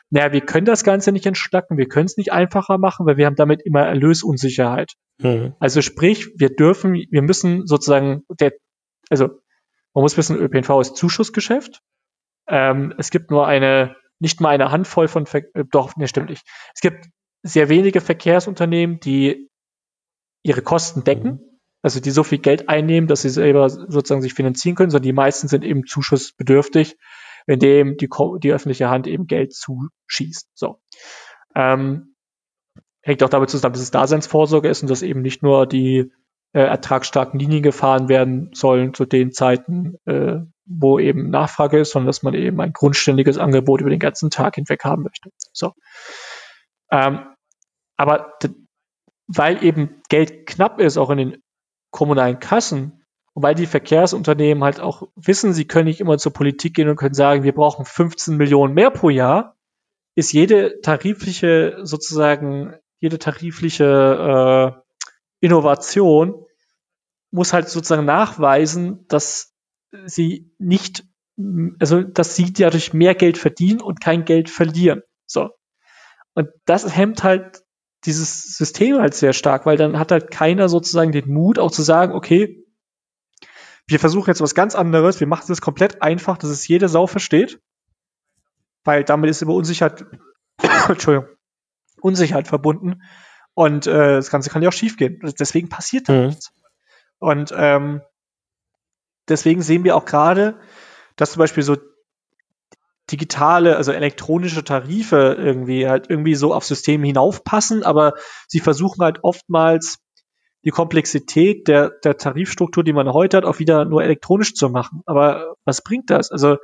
naja, 0.10 0.31
wir 0.31 0.41
können 0.41 0.65
das 0.65 0.83
Ganze 0.83 1.12
nicht 1.12 1.25
entschlacken, 1.25 1.77
wir 1.77 1.88
können 1.88 2.05
es 2.05 2.17
nicht 2.17 2.31
einfacher 2.31 2.77
machen, 2.77 3.05
weil 3.05 3.17
wir 3.17 3.25
haben 3.25 3.36
damit 3.36 3.62
immer 3.63 3.81
Erlösunsicherheit. 3.81 4.91
Mhm. 5.19 5.55
Also 5.60 5.81
sprich, 5.81 6.29
wir 6.38 6.50
dürfen, 6.50 6.93
wir 6.93 7.22
müssen 7.22 7.65
sozusagen, 7.65 8.24
der, 8.29 8.51
also 9.10 9.29
man 9.93 10.01
muss 10.03 10.17
wissen, 10.17 10.38
ÖPNV 10.38 10.81
ist 10.81 10.98
Zuschussgeschäft. 10.98 11.79
Ähm, 12.48 12.94
es 12.98 13.10
gibt 13.10 13.32
nur 13.32 13.48
eine, 13.48 13.96
nicht 14.20 14.42
mal 14.42 14.50
eine 14.50 14.72
Handvoll 14.72 15.08
von, 15.08 15.26
Ver 15.26 15.44
äh, 15.54 15.64
doch, 15.70 15.96
ne, 15.96 16.08
stimmt 16.08 16.30
nicht. 16.30 16.46
Es 16.74 16.82
gibt 16.82 17.06
sehr 17.42 17.70
wenige 17.70 18.02
Verkehrsunternehmen, 18.02 19.00
die 19.00 19.50
ihre 20.44 20.62
Kosten 20.62 21.04
decken, 21.04 21.32
mhm. 21.32 21.60
also 21.82 22.00
die 22.00 22.12
so 22.12 22.24
viel 22.24 22.40
Geld 22.40 22.70
einnehmen, 22.70 23.08
dass 23.08 23.22
sie 23.22 23.30
selber 23.30 23.70
sozusagen 23.70 24.22
sich 24.22 24.34
finanzieren 24.34 24.76
können, 24.76 24.92
sondern 24.92 25.08
die 25.08 25.14
meisten 25.14 25.48
sind 25.48 25.64
eben 25.64 25.86
zuschussbedürftig 25.86 26.98
in 27.48 27.60
dem 27.60 27.98
die, 27.98 28.10
die 28.40 28.52
öffentliche 28.52 28.90
Hand 28.90 29.08
eben 29.08 29.28
Geld 29.28 29.54
zuschießt. 29.54 30.50
So. 30.54 30.80
Ähm, 31.56 32.16
hängt 33.02 33.22
auch 33.24 33.30
damit 33.30 33.50
zusammen, 33.50 33.74
dass 33.74 33.82
es 33.82 33.92
Daseinsvorsorge 33.92 34.70
ist 34.70 34.82
und 34.82 34.90
dass 34.90 35.02
eben 35.02 35.22
nicht 35.22 35.44
nur 35.44 35.68
die 35.68 36.12
äh, 36.53 36.62
ertragsstarken 36.62 37.39
Linien 37.39 37.63
gefahren 37.63 38.10
werden 38.10 38.51
sollen 38.53 38.93
zu 38.93 39.05
den 39.05 39.31
Zeiten, 39.31 39.98
äh, 40.05 40.38
wo 40.65 41.00
eben 41.00 41.29
Nachfrage 41.29 41.79
ist, 41.79 41.91
sondern 41.91 42.07
dass 42.07 42.24
man 42.24 42.33
eben 42.36 42.62
ein 42.62 42.74
grundständiges 42.74 43.38
Angebot 43.38 43.81
über 43.81 43.89
den 43.89 44.00
ganzen 44.00 44.29
Tag 44.29 44.55
hinweg 44.55 44.83
haben 44.86 45.03
möchte. 45.03 45.29
So. 45.51 45.74
Ähm, 46.91 47.27
aber 47.98 48.33
weil 49.27 49.63
eben 49.63 50.01
Geld 50.10 50.45
knapp 50.45 50.79
ist, 50.79 50.98
auch 50.98 51.10
in 51.10 51.17
den 51.17 51.43
kommunalen 51.91 52.39
Kassen, 52.39 53.03
und 53.33 53.41
weil 53.41 53.55
die 53.55 53.65
Verkehrsunternehmen 53.65 54.63
halt 54.63 54.79
auch 54.79 55.07
wissen, 55.15 55.53
sie 55.53 55.65
können 55.65 55.88
nicht 55.88 56.00
immer 56.00 56.19
zur 56.19 56.33
Politik 56.33 56.75
gehen 56.75 56.88
und 56.88 56.98
können 56.98 57.15
sagen, 57.15 57.43
wir 57.43 57.53
brauchen 57.53 57.83
15 57.83 58.38
Millionen 58.38 58.75
mehr 58.75 58.91
pro 58.91 59.10
Jahr, 59.10 59.55
ist 60.15 60.33
jede 60.33 60.81
tarifliche, 60.81 61.79
sozusagen, 61.81 62.75
jede 63.00 63.17
tarifliche 63.17 64.75
äh, 64.77 64.83
Innovation 65.44 66.46
muss 67.32 67.52
halt 67.52 67.68
sozusagen 67.68 68.06
nachweisen, 68.06 69.06
dass 69.10 69.54
sie 70.06 70.54
nicht, 70.58 71.04
also 71.80 72.02
dass 72.02 72.36
sie 72.36 72.54
dadurch 72.54 72.94
mehr 72.94 73.14
Geld 73.14 73.38
verdienen 73.38 73.82
und 73.82 74.00
kein 74.00 74.24
Geld 74.24 74.50
verlieren. 74.50 75.02
So. 75.26 75.50
Und 76.34 76.48
das 76.64 76.96
hemmt 76.96 77.24
halt 77.24 77.62
dieses 78.06 78.56
System 78.56 79.00
halt 79.00 79.16
sehr 79.16 79.34
stark, 79.34 79.66
weil 79.66 79.76
dann 79.76 80.00
hat 80.00 80.14
halt 80.14 80.32
keiner 80.32 80.70
sozusagen 80.70 81.12
den 81.12 81.32
Mut, 81.32 81.60
auch 81.60 81.72
zu 81.72 81.82
sagen, 81.82 82.14
okay, 82.14 82.64
wir 83.86 84.00
versuchen 84.00 84.30
jetzt 84.30 84.42
was 84.42 84.56
ganz 84.56 84.76
anderes. 84.76 85.20
Wir 85.20 85.28
machen 85.28 85.52
es 85.52 85.60
komplett 85.60 86.02
einfach, 86.02 86.38
dass 86.38 86.50
es 86.52 86.66
jede 86.70 86.88
Sau 86.88 87.06
versteht. 87.06 87.62
Weil 88.86 89.04
damit 89.04 89.30
ist 89.30 89.42
immer 89.42 89.56
Unsicherheit, 89.56 90.06
Entschuldigung, 90.88 91.28
Unsicherheit 92.00 92.48
verbunden. 92.48 93.02
Und 93.53 93.88
äh, 93.88 94.15
das 94.15 94.29
Ganze 94.29 94.50
kann 94.50 94.62
ja 94.62 94.69
auch 94.69 94.74
schiefgehen. 94.74 95.20
Deswegen 95.39 95.70
passiert 95.70 96.09
da 96.09 96.13
mhm. 96.13 96.27
nichts. 96.27 96.51
Und 97.20 97.53
ähm, 97.55 98.01
deswegen 99.27 99.61
sehen 99.61 99.83
wir 99.83 99.96
auch 99.96 100.05
gerade, 100.05 100.59
dass 101.16 101.31
zum 101.31 101.39
Beispiel 101.39 101.63
so 101.63 101.77
digitale, 103.11 103.77
also 103.77 103.92
elektronische 103.92 104.63
Tarife 104.63 105.35
irgendwie 105.37 105.87
halt 105.87 106.09
irgendwie 106.09 106.35
so 106.35 106.53
auf 106.53 106.66
Systeme 106.66 107.05
hinaufpassen, 107.05 107.83
aber 107.83 108.13
sie 108.48 108.59
versuchen 108.59 109.03
halt 109.03 109.20
oftmals 109.24 110.00
die 110.66 110.72
Komplexität 110.72 111.68
der, 111.68 111.89
der 111.89 112.18
Tarifstruktur, 112.18 112.83
die 112.83 112.94
man 112.94 113.11
heute 113.11 113.37
hat, 113.37 113.46
auch 113.46 113.59
wieder 113.59 113.85
nur 113.85 114.03
elektronisch 114.03 114.53
zu 114.53 114.70
machen. 114.70 115.01
Aber 115.05 115.55
was 115.66 115.81
bringt 115.81 116.09
das? 116.09 116.31
Also, 116.31 116.57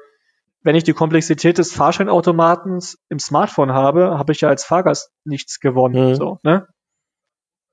wenn 0.62 0.76
ich 0.76 0.84
die 0.84 0.94
Komplexität 0.94 1.58
des 1.58 1.74
Fahrscheinautomatens 1.74 2.98
im 3.10 3.20
Smartphone 3.20 3.74
habe, 3.74 4.18
habe 4.18 4.32
ich 4.32 4.42
ja 4.42 4.50
als 4.50 4.64
Fahrgast 4.64 5.12
nichts 5.26 5.60
gewonnen. 5.60 6.12
Mhm. 6.12 6.16
So, 6.16 6.40
ne? 6.44 6.68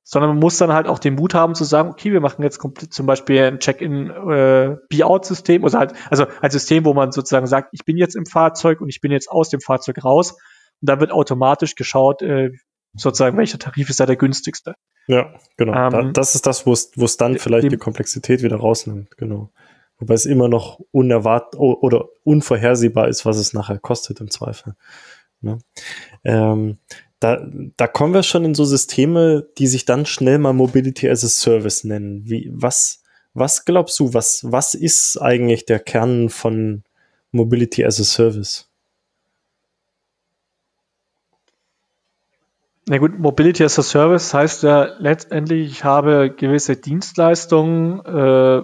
Sondern 0.08 0.30
man 0.30 0.38
muss 0.38 0.56
dann 0.56 0.72
halt 0.72 0.86
auch 0.86 1.00
den 1.00 1.16
Mut 1.16 1.34
haben 1.34 1.56
zu 1.56 1.64
sagen, 1.64 1.90
okay, 1.90 2.12
wir 2.12 2.20
machen 2.20 2.40
jetzt 2.44 2.58
komplett 2.58 2.94
zum 2.94 3.06
Beispiel 3.06 3.42
ein 3.42 3.58
Check-in 3.58 4.08
äh, 4.08 4.76
also 5.02 5.78
halt, 5.78 5.94
also 6.10 6.26
ein 6.40 6.50
System, 6.52 6.84
wo 6.84 6.94
man 6.94 7.10
sozusagen 7.10 7.48
sagt, 7.48 7.70
ich 7.72 7.84
bin 7.84 7.96
jetzt 7.96 8.14
im 8.14 8.24
Fahrzeug 8.24 8.80
und 8.80 8.88
ich 8.88 9.00
bin 9.00 9.10
jetzt 9.10 9.28
aus 9.28 9.48
dem 9.48 9.60
Fahrzeug 9.60 10.04
raus. 10.04 10.32
Und 10.80 10.90
da 10.90 11.00
wird 11.00 11.10
automatisch 11.10 11.74
geschaut, 11.74 12.22
äh, 12.22 12.50
sozusagen, 12.94 13.36
welcher 13.36 13.58
Tarif 13.58 13.90
ist 13.90 13.98
da 13.98 14.06
der 14.06 14.14
günstigste. 14.14 14.76
Ja, 15.08 15.34
genau. 15.56 15.74
Ähm, 15.74 15.90
da, 15.90 16.02
das 16.12 16.36
ist 16.36 16.46
das, 16.46 16.66
wo 16.66 16.72
es 16.72 17.16
dann 17.16 17.38
vielleicht 17.38 17.64
die, 17.64 17.70
die 17.70 17.76
Komplexität 17.76 18.44
wieder 18.44 18.58
rausnimmt, 18.58 19.16
genau. 19.16 19.50
Wobei 19.98 20.14
es 20.14 20.26
immer 20.26 20.48
noch 20.48 20.78
unerwartet 20.92 21.58
oder 21.58 22.04
unvorhersehbar 22.22 23.08
ist, 23.08 23.24
was 23.24 23.38
es 23.38 23.54
nachher 23.54 23.78
kostet 23.78 24.20
im 24.20 24.30
Zweifel. 24.30 24.76
Ne? 25.40 25.58
Ähm, 26.22 26.78
da, 27.20 27.46
da 27.76 27.86
kommen 27.86 28.14
wir 28.14 28.22
schon 28.22 28.44
in 28.44 28.54
so 28.54 28.64
Systeme, 28.64 29.48
die 29.58 29.66
sich 29.66 29.84
dann 29.84 30.06
schnell 30.06 30.38
mal 30.38 30.52
Mobility 30.52 31.08
as 31.08 31.24
a 31.24 31.28
Service 31.28 31.84
nennen. 31.84 32.22
Wie, 32.24 32.50
was, 32.52 33.02
was 33.32 33.64
glaubst 33.64 33.98
du, 33.98 34.12
was, 34.12 34.44
was 34.50 34.74
ist 34.74 35.16
eigentlich 35.20 35.64
der 35.64 35.78
Kern 35.78 36.28
von 36.28 36.84
Mobility 37.32 37.84
as 37.84 38.00
a 38.00 38.04
Service? 38.04 38.68
Na 42.88 42.98
gut, 42.98 43.18
Mobility 43.18 43.64
as 43.64 43.78
a 43.78 43.82
Service 43.82 44.32
heißt 44.32 44.62
ja 44.62 44.94
letztendlich, 44.98 45.70
ich 45.72 45.84
habe 45.84 46.30
gewisse 46.30 46.76
Dienstleistungen 46.76 47.98
äh, 48.04 48.62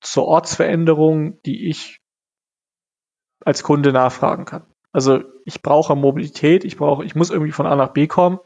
zur 0.00 0.24
Ortsveränderung, 0.26 1.40
die 1.44 1.70
ich 1.70 2.00
als 3.40 3.62
Kunde 3.62 3.92
nachfragen 3.92 4.44
kann. 4.44 4.67
Also 4.92 5.22
ich 5.44 5.62
brauche 5.62 5.94
Mobilität, 5.96 6.64
ich 6.64 6.76
brauche, 6.76 7.04
ich 7.04 7.14
muss 7.14 7.30
irgendwie 7.30 7.52
von 7.52 7.66
A 7.66 7.76
nach 7.76 7.92
B 7.92 8.06
kommen. 8.06 8.38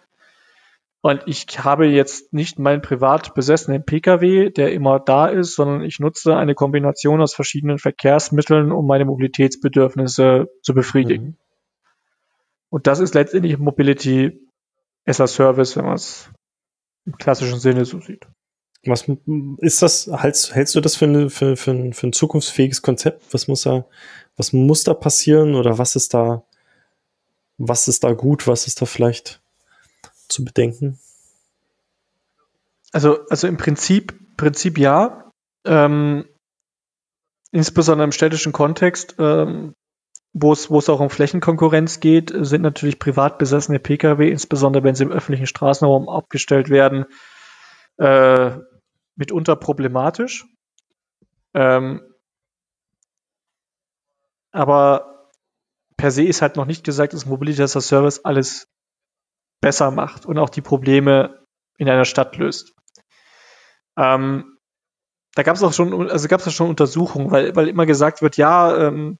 Und 1.04 1.22
ich 1.26 1.46
habe 1.64 1.86
jetzt 1.86 2.32
nicht 2.32 2.60
meinen 2.60 2.80
privat 2.80 3.34
besessenen 3.34 3.84
Pkw, 3.84 4.50
der 4.50 4.72
immer 4.72 5.00
da 5.00 5.26
ist, 5.26 5.56
sondern 5.56 5.82
ich 5.82 5.98
nutze 5.98 6.36
eine 6.36 6.54
Kombination 6.54 7.20
aus 7.20 7.34
verschiedenen 7.34 7.78
Verkehrsmitteln, 7.78 8.70
um 8.70 8.86
meine 8.86 9.04
Mobilitätsbedürfnisse 9.04 10.48
zu 10.62 10.74
befriedigen. 10.74 11.24
Mhm. 11.24 11.36
Und 12.70 12.86
das 12.86 13.00
ist 13.00 13.14
letztendlich 13.14 13.58
Mobility 13.58 14.48
as 15.04 15.20
a 15.20 15.26
Service, 15.26 15.76
wenn 15.76 15.84
man 15.84 15.94
es 15.94 16.30
im 17.04 17.16
klassischen 17.18 17.58
Sinne 17.58 17.84
so 17.84 18.00
sieht. 18.00 18.26
Was 18.84 19.08
ist 19.58 19.82
das, 19.82 20.10
hältst, 20.12 20.54
hältst 20.54 20.74
du 20.74 20.80
das 20.80 20.96
für, 20.96 21.04
eine, 21.04 21.30
für, 21.30 21.56
für, 21.56 21.70
ein, 21.70 21.92
für 21.92 22.08
ein 22.08 22.12
zukunftsfähiges 22.12 22.82
Konzept? 22.82 23.32
Was 23.32 23.46
muss 23.46 23.62
da, 23.62 23.86
was 24.36 24.52
muss 24.52 24.84
da 24.84 24.94
passieren 24.94 25.54
oder 25.54 25.78
was 25.78 25.96
ist 25.96 26.14
da, 26.14 26.44
was 27.58 27.88
ist 27.88 28.04
da 28.04 28.12
gut, 28.12 28.46
was 28.46 28.66
ist 28.66 28.80
da 28.80 28.86
vielleicht 28.86 29.42
zu 30.28 30.44
bedenken? 30.44 30.98
Also, 32.92 33.26
also 33.28 33.46
im 33.46 33.56
Prinzip, 33.56 34.14
Prinzip 34.36 34.78
ja. 34.78 35.30
Ähm, 35.64 36.26
insbesondere 37.52 38.04
im 38.04 38.12
städtischen 38.12 38.52
Kontext 38.52 39.14
ähm, 39.18 39.74
wo 40.34 40.52
es, 40.52 40.88
auch 40.88 41.00
um 41.00 41.10
Flächenkonkurrenz 41.10 42.00
geht, 42.00 42.32
sind 42.34 42.62
natürlich 42.62 42.98
privat 42.98 43.38
besessene 43.38 43.78
Pkw, 43.78 44.30
insbesondere 44.30 44.82
wenn 44.82 44.94
sie 44.94 45.04
im 45.04 45.12
öffentlichen 45.12 45.46
Straßenraum 45.46 46.08
abgestellt 46.08 46.70
werden, 46.70 47.04
äh, 47.98 48.52
mitunter 49.14 49.56
problematisch. 49.56 50.46
Ähm, 51.54 52.00
aber 54.52 55.30
per 55.96 56.10
se 56.10 56.24
ist 56.24 56.42
halt 56.42 56.56
noch 56.56 56.66
nicht 56.66 56.84
gesagt, 56.84 57.12
dass 57.12 57.26
Mobility 57.26 57.62
as 57.62 57.76
a 57.76 57.80
Service 57.80 58.24
alles 58.24 58.68
besser 59.60 59.90
macht 59.90 60.26
und 60.26 60.38
auch 60.38 60.50
die 60.50 60.60
Probleme 60.60 61.46
in 61.78 61.88
einer 61.88 62.04
Stadt 62.04 62.36
löst. 62.36 62.74
Ähm, 63.96 64.58
da 65.34 65.42
gab 65.42 65.56
es 65.56 65.62
auch 65.62 65.72
schon, 65.72 66.10
also 66.10 66.28
gab 66.28 66.44
es 66.44 66.52
schon 66.52 66.68
Untersuchungen, 66.68 67.30
weil, 67.30 67.56
weil 67.56 67.68
immer 67.68 67.86
gesagt 67.86 68.22
wird, 68.22 68.36
ja, 68.36 68.76
ähm, 68.76 69.18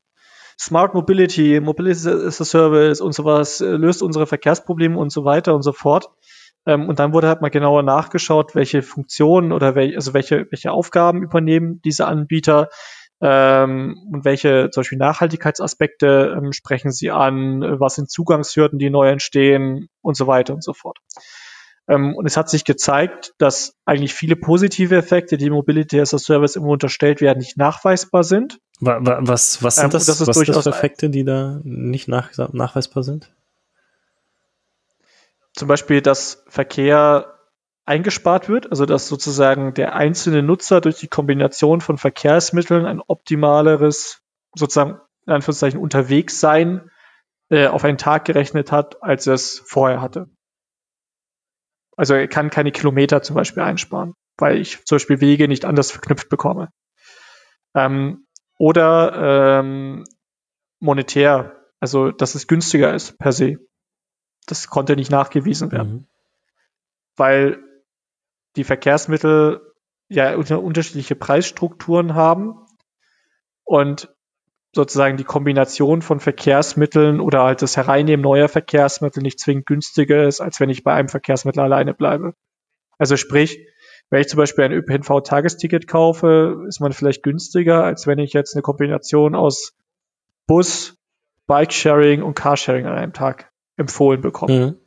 Smart 0.58 0.94
Mobility, 0.94 1.60
Mobility 1.60 2.08
as 2.08 2.40
a 2.40 2.44
Service 2.44 3.00
und 3.00 3.14
sowas 3.14 3.60
äh, 3.60 3.70
löst 3.70 4.02
unsere 4.02 4.26
Verkehrsprobleme 4.26 4.98
und 4.98 5.10
so 5.10 5.24
weiter 5.24 5.54
und 5.54 5.62
so 5.62 5.72
fort. 5.72 6.10
Ähm, 6.66 6.88
und 6.88 6.98
dann 6.98 7.12
wurde 7.12 7.28
halt 7.28 7.40
mal 7.40 7.48
genauer 7.48 7.82
nachgeschaut, 7.82 8.54
welche 8.54 8.82
Funktionen 8.82 9.52
oder 9.52 9.74
wel 9.74 9.94
also 9.94 10.14
welche, 10.14 10.46
welche 10.50 10.72
Aufgaben 10.72 11.22
übernehmen 11.22 11.80
diese 11.82 12.06
Anbieter 12.06 12.68
ähm, 13.22 13.96
und 14.12 14.24
welche 14.24 14.70
zum 14.70 14.80
Beispiel 14.80 14.98
Nachhaltigkeitsaspekte 14.98 16.34
ähm, 16.36 16.52
sprechen 16.52 16.90
sie 16.90 17.12
an, 17.12 17.62
was 17.78 17.94
sind 17.94 18.10
Zugangshürden, 18.10 18.80
die 18.80 18.90
neu 18.90 19.08
entstehen 19.08 19.88
und 20.00 20.16
so 20.16 20.26
weiter 20.26 20.54
und 20.54 20.64
so 20.64 20.74
fort. 20.74 20.98
Ähm, 21.88 22.16
und 22.16 22.26
es 22.26 22.36
hat 22.36 22.50
sich 22.50 22.64
gezeigt, 22.64 23.34
dass 23.38 23.74
eigentlich 23.84 24.12
viele 24.12 24.34
positive 24.34 24.96
Effekte, 24.96 25.36
die 25.36 25.50
Mobility 25.50 26.00
as 26.00 26.14
a 26.14 26.18
Service 26.18 26.56
immer 26.56 26.68
unterstellt 26.68 27.20
werden, 27.20 27.38
nicht 27.38 27.56
nachweisbar 27.56 28.24
sind. 28.24 28.58
Was, 28.80 29.62
was 29.62 29.76
sind 29.76 29.84
ähm, 29.84 29.90
das, 29.90 30.06
das 30.06 30.26
was 30.26 30.36
sind 30.36 30.48
das 30.48 30.64
für 30.64 30.70
Effekte, 30.70 31.08
die 31.08 31.24
da 31.24 31.60
nicht 31.62 32.08
nach, 32.08 32.30
nachweisbar 32.52 33.04
sind? 33.04 33.32
Zum 35.54 35.68
Beispiel, 35.68 36.00
dass 36.00 36.42
Verkehr 36.48 37.31
eingespart 37.84 38.48
wird, 38.48 38.70
also 38.70 38.86
dass 38.86 39.08
sozusagen 39.08 39.74
der 39.74 39.94
einzelne 39.94 40.42
Nutzer 40.42 40.80
durch 40.80 40.98
die 40.98 41.08
Kombination 41.08 41.80
von 41.80 41.98
Verkehrsmitteln 41.98 42.86
ein 42.86 43.00
optimaleres, 43.00 44.22
sozusagen 44.54 45.00
in 45.26 45.32
Anführungszeichen 45.32 45.80
unterwegs 45.80 46.40
sein 46.40 46.90
äh, 47.50 47.66
auf 47.66 47.84
einen 47.84 47.98
Tag 47.98 48.24
gerechnet 48.24 48.72
hat, 48.72 49.02
als 49.02 49.26
er 49.26 49.34
es 49.34 49.62
vorher 49.66 50.00
hatte. 50.00 50.28
Also 51.96 52.14
er 52.14 52.28
kann 52.28 52.50
keine 52.50 52.72
Kilometer 52.72 53.22
zum 53.22 53.36
Beispiel 53.36 53.62
einsparen, 53.62 54.14
weil 54.38 54.58
ich 54.58 54.84
zum 54.84 54.96
Beispiel 54.96 55.20
Wege 55.20 55.48
nicht 55.48 55.64
anders 55.64 55.90
verknüpft 55.90 56.28
bekomme. 56.28 56.70
Ähm, 57.74 58.26
oder 58.58 59.60
ähm, 59.60 60.04
monetär, 60.78 61.56
also 61.80 62.10
dass 62.10 62.34
es 62.34 62.46
günstiger 62.46 62.94
ist 62.94 63.18
per 63.18 63.32
se. 63.32 63.56
Das 64.46 64.68
konnte 64.68 64.96
nicht 64.96 65.10
nachgewiesen 65.10 65.72
werden. 65.72 65.92
Mhm. 65.92 66.06
Weil 67.16 67.62
die 68.56 68.64
Verkehrsmittel 68.64 69.60
ja 70.08 70.36
unterschiedliche 70.36 71.14
Preisstrukturen 71.14 72.14
haben 72.14 72.60
und 73.64 74.14
sozusagen 74.74 75.16
die 75.16 75.24
Kombination 75.24 76.02
von 76.02 76.20
Verkehrsmitteln 76.20 77.20
oder 77.20 77.42
halt 77.42 77.62
das 77.62 77.76
Hereinnehmen 77.76 78.22
neuer 78.22 78.48
Verkehrsmittel 78.48 79.22
nicht 79.22 79.38
zwingend 79.38 79.66
günstiger 79.66 80.26
ist, 80.26 80.40
als 80.40 80.60
wenn 80.60 80.70
ich 80.70 80.82
bei 80.82 80.92
einem 80.94 81.08
Verkehrsmittel 81.08 81.60
alleine 81.60 81.94
bleibe. 81.94 82.34
Also 82.98 83.16
sprich, 83.16 83.66
wenn 84.10 84.20
ich 84.20 84.28
zum 84.28 84.38
Beispiel 84.38 84.64
ein 84.64 84.72
ÖPNV-Tagesticket 84.72 85.86
kaufe, 85.88 86.64
ist 86.68 86.80
man 86.80 86.92
vielleicht 86.92 87.22
günstiger, 87.22 87.84
als 87.84 88.06
wenn 88.06 88.18
ich 88.18 88.32
jetzt 88.32 88.54
eine 88.54 88.62
Kombination 88.62 89.34
aus 89.34 89.74
Bus, 90.46 90.98
Bike-Sharing 91.46 92.22
und 92.22 92.34
Carsharing 92.34 92.86
an 92.86 92.96
einem 92.96 93.12
Tag 93.12 93.50
empfohlen 93.76 94.20
bekomme. 94.20 94.66
Mhm. 94.66 94.78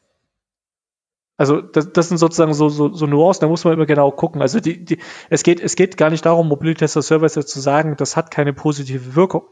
Also 1.38 1.62
das, 1.62 1.92
das 1.92 2.08
sind 2.08 2.18
sozusagen 2.18 2.54
so, 2.54 2.70
so, 2.70 2.94
so 2.94 3.08
Nuancen, 3.08 3.42
da 3.42 3.48
muss 3.48 3.66
man 3.66 3.74
immer 3.74 3.86
genau 3.86 4.12
gucken. 4.12 4.42
Also 4.42 4.60
die, 4.60 4.86
die, 4.86 5.00
es, 5.30 5.44
geht, 5.44 5.60
es 5.60 5.76
geht 5.76 5.98
gar 5.98 6.10
nicht 6.10 6.26
darum, 6.26 6.48
Mobility 6.48 6.86
as 6.86 6.96
a 6.96 7.02
Service 7.02 7.34
zu 7.34 7.60
sagen, 7.60 7.98
das 7.98 8.16
hat 8.16 8.32
keine 8.32 8.54
positive 8.54 9.16
Wirkung. 9.16 9.46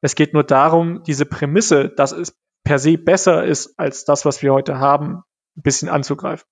Es 0.00 0.16
geht 0.16 0.34
nur 0.34 0.44
darum, 0.44 1.02
diese 1.04 1.24
Prämisse, 1.24 1.88
dass 1.88 2.12
es 2.12 2.36
per 2.64 2.78
se 2.78 2.98
besser 2.98 3.44
ist 3.44 3.78
als 3.78 4.04
das, 4.04 4.24
was 4.24 4.42
wir 4.42 4.52
heute 4.52 4.78
haben, 4.78 5.22
ein 5.56 5.62
bisschen 5.62 5.88
anzugreifen. 5.88 6.46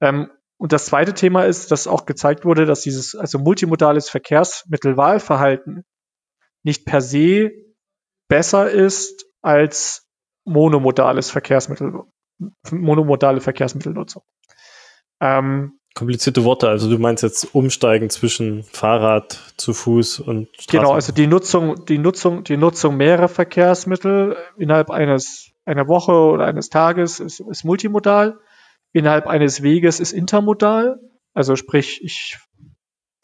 Ähm, 0.00 0.30
und 0.56 0.72
das 0.72 0.86
zweite 0.86 1.14
Thema 1.14 1.44
ist, 1.44 1.70
dass 1.70 1.86
auch 1.86 2.06
gezeigt 2.06 2.44
wurde, 2.44 2.66
dass 2.66 2.82
dieses 2.82 3.14
also 3.14 3.38
multimodales 3.38 4.08
Verkehrsmittelwahlverhalten 4.10 5.84
nicht 6.62 6.84
per 6.84 7.00
se 7.00 7.50
besser 8.28 8.70
ist 8.70 9.26
als 9.42 10.06
monomodales 10.44 11.30
Verkehrsmittel, 11.30 12.02
monomodale 12.70 13.40
Verkehrsmittelnutzung. 13.40 14.22
Ähm, 15.20 15.78
Komplizierte 15.94 16.42
Worte, 16.42 16.68
also 16.68 16.90
du 16.90 16.98
meinst 16.98 17.22
jetzt 17.22 17.54
umsteigen 17.54 18.10
zwischen 18.10 18.64
Fahrrad, 18.64 19.38
zu 19.56 19.72
Fuß 19.72 20.18
und 20.18 20.48
Straßen. 20.54 20.70
Genau, 20.70 20.92
also 20.92 21.12
die 21.12 21.28
Nutzung, 21.28 21.84
die 21.84 21.98
Nutzung, 21.98 22.42
die 22.42 22.56
Nutzung 22.56 22.96
mehrerer 22.96 23.28
Verkehrsmittel 23.28 24.36
innerhalb 24.58 24.90
eines 24.90 25.52
einer 25.64 25.86
Woche 25.86 26.12
oder 26.12 26.46
eines 26.46 26.68
Tages 26.68 27.20
ist, 27.20 27.38
ist 27.38 27.64
multimodal. 27.64 28.40
Innerhalb 28.92 29.28
eines 29.28 29.62
Weges 29.62 30.00
ist 30.00 30.12
intermodal. 30.12 30.98
Also 31.32 31.54
sprich, 31.54 32.02
ich 32.02 32.38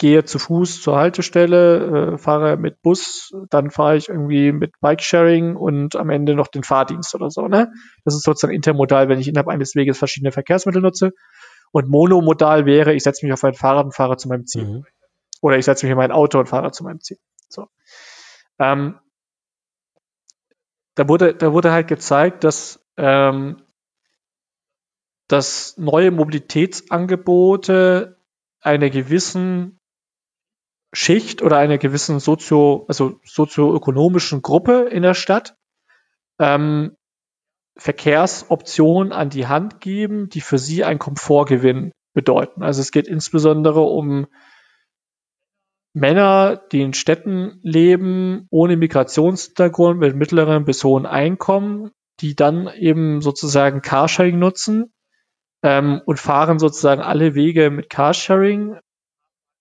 gehe 0.01 0.25
zu 0.25 0.39
Fuß 0.39 0.81
zur 0.81 0.97
Haltestelle, 0.97 2.15
äh, 2.15 2.19
fahre 2.19 2.57
mit 2.57 2.81
Bus, 2.81 3.35
dann 3.51 3.71
fahre 3.71 3.99
ich 3.99 4.09
irgendwie 4.09 4.51
mit 4.51 4.73
Bikesharing 4.81 5.57
und 5.57 5.95
am 5.95 6.09
Ende 6.09 6.35
noch 6.35 6.49
den 6.49 6.63
Fahrdienst 6.63 7.15
oder 7.15 7.31
so. 7.31 7.49
Ne? 7.49 7.71
Das 8.07 8.15
ist 8.15 8.23
sozusagen 8.23 8.55
intermodal, 8.55 9.11
wenn 9.11 9.21
ich 9.21 9.29
innerhalb 9.29 9.49
eines 9.49 9.75
Weges 9.75 9.99
verschiedene 9.99 10.33
Verkehrsmittel 10.33 10.81
nutze. 10.81 11.13
Und 11.71 11.91
monomodal 11.91 12.65
wäre, 12.65 12.95
ich 12.95 13.03
setze 13.03 13.27
mich 13.27 13.33
auf 13.35 13.45
ein 13.45 13.53
Fahrrad 13.53 13.85
und 13.85 13.95
fahre 13.95 14.17
zu 14.17 14.29
meinem 14.29 14.47
Ziel. 14.47 14.65
Mhm. 14.65 14.87
Oder 15.43 15.59
ich 15.59 15.67
setze 15.67 15.85
mich 15.85 15.91
in 15.91 15.99
mein 15.99 16.13
Auto 16.13 16.39
und 16.39 16.47
fahre 16.47 16.73
zu 16.73 16.83
meinem 16.83 17.01
Ziel. 17.01 17.19
So. 17.51 17.69
Ähm, 18.59 18.99
da, 20.95 21.09
wurde, 21.09 21.35
da 21.35 21.53
wurde 21.53 21.73
halt 21.73 21.89
gezeigt, 21.89 22.45
dass, 22.45 22.83
ähm, 22.97 23.61
dass 25.29 25.77
neue 25.77 26.11
Mobilitätsangebote 26.11 28.17
einer 28.63 28.89
gewissen 28.89 29.77
Schicht 30.93 31.43
oder 31.43 31.59
einer 31.59 31.79
gewissen 31.79 32.19
sozio, 32.19 32.85
also 32.89 33.21
sozioökonomischen 33.25 34.43
Gruppe 34.43 34.89
in 34.91 35.03
der 35.03 35.15
Stadt 35.15 35.55
ähm, 36.39 36.97
Verkehrsoptionen 37.77 39.13
an 39.13 39.31
die 39.31 39.47
Hand 39.47 39.81
geben, 39.81 40.29
die 40.29 40.41
für 40.41 40.59
sie 40.59 40.85
einen 40.85 40.99
Komfortgewinn 40.99 41.93
bedeuten. 42.13 42.63
Also 42.63 42.81
es 42.81 42.91
geht 42.91 43.07
insbesondere 43.07 43.81
um 43.81 44.27
Männer, 45.93 46.57
die 46.73 46.83
in 46.83 46.93
Städten 46.93 47.59
leben, 47.63 48.47
ohne 48.51 48.77
Migrationshintergrund, 48.77 49.99
mit 49.99 50.15
mittleren 50.15 50.65
bis 50.65 50.85
hohen 50.85 51.07
Einkommen, 51.07 51.91
die 52.21 52.35
dann 52.35 52.69
eben 52.77 53.21
sozusagen 53.23 53.83
Carsharing 53.83 54.39
nutzen 54.39 54.93
ähm, 55.63 56.01
und 56.05 56.19
fahren 56.19 56.59
sozusagen 56.59 57.01
alle 57.01 57.35
Wege 57.35 57.71
mit 57.71 57.91
Carsharing 57.91 58.79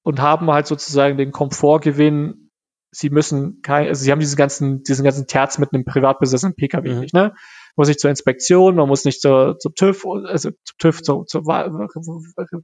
und 0.04 0.22
haben 0.22 0.50
halt 0.52 0.68
sozusagen 0.68 1.18
den 1.18 1.32
Komfortgewinn 1.32 2.50
sie 2.92 3.10
müssen 3.10 3.62
kein, 3.62 3.88
also 3.88 4.04
sie 4.04 4.12
haben 4.12 4.20
diesen 4.20 4.36
ganzen, 4.36 4.84
diesen 4.84 5.04
ganzen 5.04 5.28
Terz 5.28 5.58
mit 5.58 5.74
einem 5.74 5.86
privat 5.86 6.20
besessenen 6.20 6.56
Pkw 6.56 6.94
mhm. 6.94 7.00
nicht, 7.02 7.14
ne? 7.14 7.34
muss 7.76 7.88
nicht 7.88 8.00
zur 8.00 8.10
Inspektion, 8.10 8.76
man 8.76 8.88
muss 8.88 9.06
nicht 9.06 9.22
zur, 9.22 9.58
zum 9.60 9.74
TÜV, 9.74 10.06
also 10.26 10.52
zum 10.52 10.78
TÜV, 10.80 11.02
zur, 11.02 11.26
zur, 11.28 11.44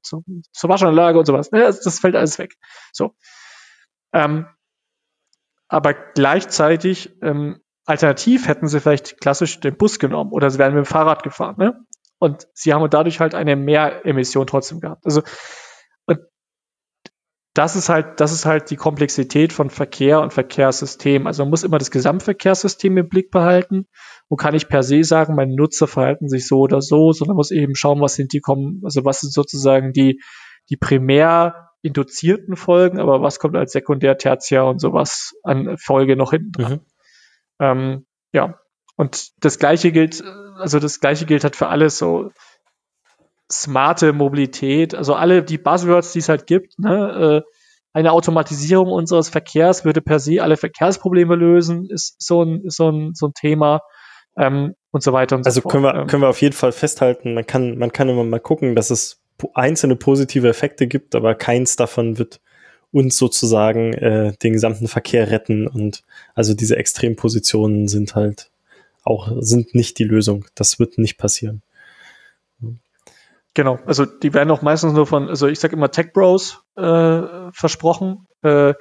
zur, 0.02 0.24
zur 0.52 0.70
Waschanlage 0.70 1.18
und 1.18 1.26
sowas. 1.26 1.50
Das, 1.52 1.80
das 1.82 2.00
fällt 2.00 2.16
alles 2.16 2.38
weg. 2.38 2.56
So. 2.92 3.16
Ähm, 4.14 4.48
aber 5.70 5.94
gleichzeitig, 5.94 7.16
ähm, 7.22 7.62
alternativ 7.86 8.48
hätten 8.48 8.68
sie 8.68 8.80
vielleicht 8.80 9.22
klassisch 9.22 9.60
den 9.60 9.78
Bus 9.78 10.00
genommen 10.00 10.32
oder 10.32 10.50
sie 10.50 10.60
wären 10.60 10.74
mit 10.74 10.84
dem 10.84 10.88
Fahrrad 10.88 11.24
gefahren, 11.24 11.56
ne? 11.58 11.80
Und 12.18 12.48
sie 12.54 12.74
haben 12.74 12.90
dadurch 12.90 13.20
halt 13.20 13.36
eine 13.36 13.56
Mehremission 13.56 14.48
trotzdem 14.48 14.80
gehabt. 14.80 15.06
Also 15.06 15.22
das 17.56 17.78
ist 17.78 17.88
halt, 17.88 18.20
das 18.20 18.34
ist 18.34 18.46
halt 18.46 18.70
die 18.70 18.76
Komplexität 18.76 19.54
von 19.54 19.70
Verkehr 19.70 20.20
und 20.20 20.34
Verkehrssystem. 20.34 21.26
Also 21.26 21.44
man 21.44 21.52
muss 21.52 21.64
immer 21.64 21.78
das 21.78 21.90
Gesamtverkehrssystem 21.90 22.98
im 22.98 23.08
Blick 23.08 23.32
behalten 23.32 23.88
und 24.28 24.38
kann 24.38 24.54
nicht 24.54 24.68
per 24.68 24.84
se 24.84 25.06
sagen, 25.06 25.36
meine 25.36 25.56
Nutzer 25.56 25.88
verhalten 25.88 26.28
sich 26.28 26.48
so 26.48 26.60
oder 26.60 26.82
so, 26.82 27.14
sondern 27.14 27.38
muss 27.38 27.52
eben 27.52 27.74
schauen, 27.74 28.02
was 28.02 28.16
sind 28.16 28.34
die 28.34 28.42
kommen, 28.42 28.82
also 28.84 29.06
was 29.06 29.22
sind 29.22 29.32
sozusagen 29.32 29.94
die, 29.94 30.22
die 30.70 30.76
primär 30.76 31.70
induzierten 31.82 32.58
Folgen, 32.58 33.00
aber 33.00 33.22
was 33.22 33.40
kommt 33.40 33.56
als 33.56 33.72
sekundär, 33.72 34.18
tertiär 34.18 34.66
und 34.66 34.82
sowas 34.82 35.34
an 35.44 35.78
Folge 35.78 36.18
noch 36.18 36.32
hinten 36.32 36.52
dran. 36.52 36.74
Mhm. 36.74 36.80
Ähm, 37.60 38.06
ja. 38.34 38.60
Und 38.98 39.32
das 39.46 39.60
gleiche 39.60 39.94
gilt, 39.94 40.22
also 40.58 40.80
das 40.80 41.00
gleiche 41.00 41.26
gilt 41.26 41.46
halt 41.46 41.56
für 41.56 41.68
alles 41.68 41.98
so 41.98 42.32
smarte 43.52 44.14
Mobilität, 44.14 44.96
also 44.96 45.14
alle 45.14 45.44
die 45.44 45.58
Buzzwords, 45.58 46.14
die 46.14 46.20
es 46.20 46.30
halt 46.30 46.48
gibt, 46.48 46.80
ne, 46.80 47.44
äh, 47.44 47.52
eine 47.94 48.12
Automatisierung 48.12 48.92
unseres 48.92 49.30
Verkehrs 49.30 49.86
würde 49.86 50.02
per 50.02 50.20
se 50.20 50.42
alle 50.42 50.58
Verkehrsprobleme 50.58 51.36
lösen, 51.36 51.88
ist 51.90 52.16
so 52.22 52.44
ein, 52.44 52.66
ist 52.66 52.76
so 52.76 52.90
ein, 52.90 53.12
so 53.14 53.28
ein 53.28 53.34
Thema 53.34 53.82
ähm, 54.38 54.74
und 54.92 55.02
so 55.02 55.14
weiter 55.14 55.38
und 55.38 55.46
also 55.46 55.62
so 55.62 55.62
fort. 55.62 55.76
Also 55.76 55.84
können 55.84 55.96
wir, 55.96 56.02
ähm. 56.02 56.08
können 56.08 56.24
wir 56.24 56.30
auf 56.30 56.42
jeden 56.42 56.56
Fall 56.56 56.72
festhalten, 56.72 57.34
man 57.34 57.46
kann, 57.46 57.78
man 57.78 57.92
kann 57.92 58.10
immer 58.10 58.24
mal 58.24 58.40
gucken, 58.40 58.76
dass 58.76 58.90
es 58.90 59.22
einzelne 59.54 59.96
positive 59.96 60.48
Effekte 60.48 60.88
gibt, 60.88 61.16
aber 61.16 61.36
keins 61.36 61.76
davon 61.76 62.18
wird 62.18 62.42
uns 62.92 63.18
sozusagen 63.18 63.94
äh, 63.94 64.34
den 64.42 64.54
gesamten 64.54 64.88
Verkehr 64.88 65.30
retten 65.30 65.68
und 65.68 66.04
also 66.34 66.54
diese 66.54 66.78
Extrempositionen 66.78 67.88
sind 67.88 68.16
halt 68.16 68.52
auch, 69.04 69.32
sind 69.40 69.76
nicht 69.76 70.00
die 70.00 70.04
Lösung. 70.04 70.46
Das 70.56 70.80
wird 70.80 70.98
nicht 70.98 71.18
passieren. 71.18 71.62
Genau, 73.56 73.80
also 73.86 74.06
die 74.06 74.34
werden 74.34 74.52
auch 74.52 74.62
meistens 74.62 74.94
nur 74.94 75.08
von, 75.08 75.30
also 75.30 75.48
ich 75.48 75.60
sag 75.60 75.72
immer 75.72 75.90
Tech 75.90 76.12
Bros 76.14 76.62
äh, 76.76 77.52
versprochen, 77.52 78.28
äh, 78.44 78.74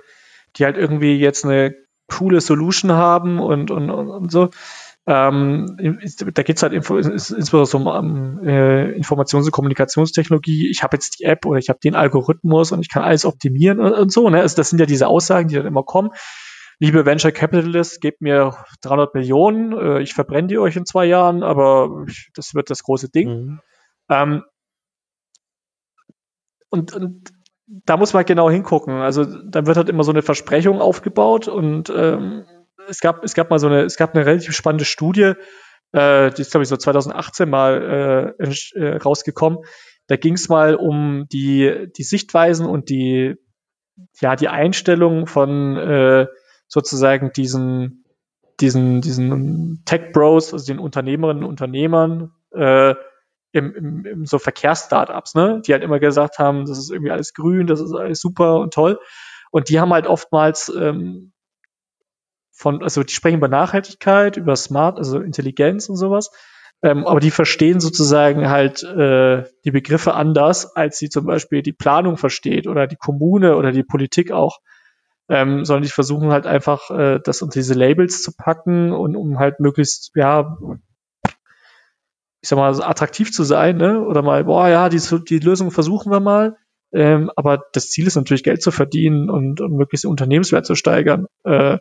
die 0.56 0.64
halt 0.64 0.76
irgendwie 0.76 1.16
jetzt 1.16 1.44
eine 1.44 1.74
coole 2.08 2.40
Solution 2.40 2.92
haben 2.92 3.38
und, 3.38 3.70
und, 3.70 3.88
und, 3.88 4.10
und 4.10 4.32
so. 4.32 4.50
Ähm, 5.06 5.76
da 6.32 6.42
geht 6.42 6.56
es 6.56 6.62
halt 6.62 6.72
insbesondere 6.72 7.98
um 7.98 8.40
äh, 8.42 8.98
Informations- 8.98 9.44
und 9.44 9.52
Kommunikationstechnologie. 9.52 10.68
Ich 10.70 10.82
habe 10.82 10.96
jetzt 10.96 11.20
die 11.20 11.24
App 11.24 11.46
oder 11.46 11.58
ich 11.58 11.68
habe 11.68 11.78
den 11.78 11.94
Algorithmus 11.94 12.72
und 12.72 12.80
ich 12.80 12.88
kann 12.88 13.04
alles 13.04 13.24
optimieren 13.24 13.78
und, 13.78 13.92
und 13.92 14.12
so. 14.12 14.28
Ne? 14.28 14.40
Also 14.40 14.56
das 14.56 14.70
sind 14.70 14.80
ja 14.80 14.86
diese 14.86 15.06
Aussagen, 15.06 15.48
die 15.48 15.54
dann 15.54 15.66
immer 15.66 15.84
kommen. 15.84 16.10
Liebe 16.80 17.06
Venture 17.06 17.30
Capitalists, 17.30 18.00
gebt 18.00 18.20
mir 18.20 18.56
300 18.82 19.14
Millionen, 19.14 19.72
äh, 19.72 20.02
ich 20.02 20.14
verbrenne 20.14 20.48
die 20.48 20.58
euch 20.58 20.74
in 20.74 20.86
zwei 20.86 21.04
Jahren, 21.04 21.44
aber 21.44 22.06
das 22.34 22.54
wird 22.54 22.70
das 22.70 22.82
große 22.82 23.10
Ding. 23.10 23.28
Mhm. 23.28 23.60
Ähm, 24.08 24.42
und, 26.74 26.92
und 26.92 27.32
da 27.66 27.96
muss 27.96 28.12
man 28.12 28.24
genau 28.24 28.50
hingucken. 28.50 28.94
Also 28.94 29.24
da 29.24 29.64
wird 29.64 29.76
halt 29.76 29.88
immer 29.88 30.02
so 30.02 30.10
eine 30.10 30.22
Versprechung 30.22 30.80
aufgebaut 30.80 31.48
und 31.48 31.90
ähm, 31.94 32.44
es 32.88 33.00
gab, 33.00 33.24
es 33.24 33.34
gab 33.34 33.48
mal 33.48 33.58
so 33.58 33.68
eine, 33.68 33.82
es 33.82 33.96
gab 33.96 34.14
eine 34.14 34.26
relativ 34.26 34.54
spannende 34.54 34.84
Studie, 34.84 35.34
äh, 35.92 36.30
die 36.30 36.42
ist, 36.42 36.50
glaube 36.50 36.64
ich, 36.64 36.68
so 36.68 36.76
2018 36.76 37.48
mal 37.48 38.34
äh, 38.38 38.52
äh, 38.78 38.96
rausgekommen. 38.96 39.60
Da 40.08 40.16
ging 40.16 40.34
es 40.34 40.48
mal 40.48 40.74
um 40.74 41.26
die, 41.32 41.88
die 41.96 42.02
Sichtweisen 42.02 42.66
und 42.66 42.90
die, 42.90 43.36
ja, 44.20 44.34
die 44.36 44.48
Einstellung 44.48 45.26
von 45.28 45.76
äh, 45.76 46.26
sozusagen 46.66 47.32
diesen, 47.32 48.04
diesen, 48.60 49.00
diesen 49.00 49.82
Tech-Bros, 49.86 50.52
also 50.52 50.66
den 50.66 50.80
Unternehmerinnen 50.80 51.44
und 51.44 51.48
Unternehmern, 51.48 52.32
äh, 52.52 52.94
im, 53.54 53.74
im, 53.74 54.04
im 54.04 54.26
so 54.26 54.38
Verkehrsstartups, 54.38 55.34
ne? 55.34 55.62
Die 55.64 55.72
halt 55.72 55.84
immer 55.84 56.00
gesagt 56.00 56.38
haben, 56.38 56.66
das 56.66 56.76
ist 56.76 56.90
irgendwie 56.90 57.12
alles 57.12 57.34
grün, 57.34 57.68
das 57.68 57.80
ist 57.80 57.92
alles 57.92 58.20
super 58.20 58.58
und 58.58 58.74
toll. 58.74 58.98
Und 59.52 59.68
die 59.68 59.78
haben 59.78 59.92
halt 59.92 60.08
oftmals 60.08 60.72
ähm, 60.76 61.32
von, 62.52 62.82
also 62.82 63.04
die 63.04 63.14
sprechen 63.14 63.38
über 63.38 63.48
Nachhaltigkeit, 63.48 64.36
über 64.36 64.56
Smart, 64.56 64.98
also 64.98 65.20
Intelligenz 65.20 65.88
und 65.88 65.96
sowas. 65.96 66.30
Ähm, 66.82 67.06
aber 67.06 67.20
die 67.20 67.30
verstehen 67.30 67.78
sozusagen 67.78 68.50
halt 68.50 68.82
äh, 68.82 69.44
die 69.64 69.70
Begriffe 69.70 70.14
anders, 70.14 70.74
als 70.74 70.98
sie 70.98 71.08
zum 71.08 71.24
Beispiel 71.24 71.62
die 71.62 71.72
Planung 71.72 72.16
versteht 72.16 72.66
oder 72.66 72.88
die 72.88 72.96
Kommune 72.96 73.56
oder 73.56 73.70
die 73.70 73.84
Politik 73.84 74.32
auch. 74.32 74.58
Ähm, 75.28 75.64
sondern 75.64 75.84
die 75.84 75.90
versuchen 75.90 76.32
halt 76.32 76.46
einfach, 76.46 76.90
äh, 76.90 77.20
das 77.22 77.40
unter 77.40 77.60
diese 77.60 77.74
Labels 77.74 78.22
zu 78.22 78.32
packen 78.36 78.92
und 78.92 79.14
um 79.16 79.38
halt 79.38 79.60
möglichst, 79.60 80.10
ja, 80.16 80.58
ich 82.44 82.48
sag 82.50 82.56
mal, 82.56 82.78
attraktiv 82.82 83.32
zu 83.32 83.42
sein, 83.42 83.78
ne? 83.78 84.04
Oder 84.04 84.20
mal, 84.20 84.44
boah, 84.44 84.68
ja, 84.68 84.90
die, 84.90 85.00
die 85.26 85.38
Lösung 85.38 85.70
versuchen 85.70 86.12
wir 86.12 86.20
mal. 86.20 86.58
Ähm, 86.92 87.30
aber 87.36 87.62
das 87.72 87.88
Ziel 87.88 88.06
ist 88.06 88.16
natürlich, 88.16 88.42
Geld 88.42 88.60
zu 88.60 88.70
verdienen 88.70 89.30
und, 89.30 89.62
und 89.62 89.72
möglichst 89.72 90.04
den 90.04 90.10
Unternehmenswert 90.10 90.66
zu 90.66 90.74
steigern. 90.74 91.24
Äh. 91.44 91.78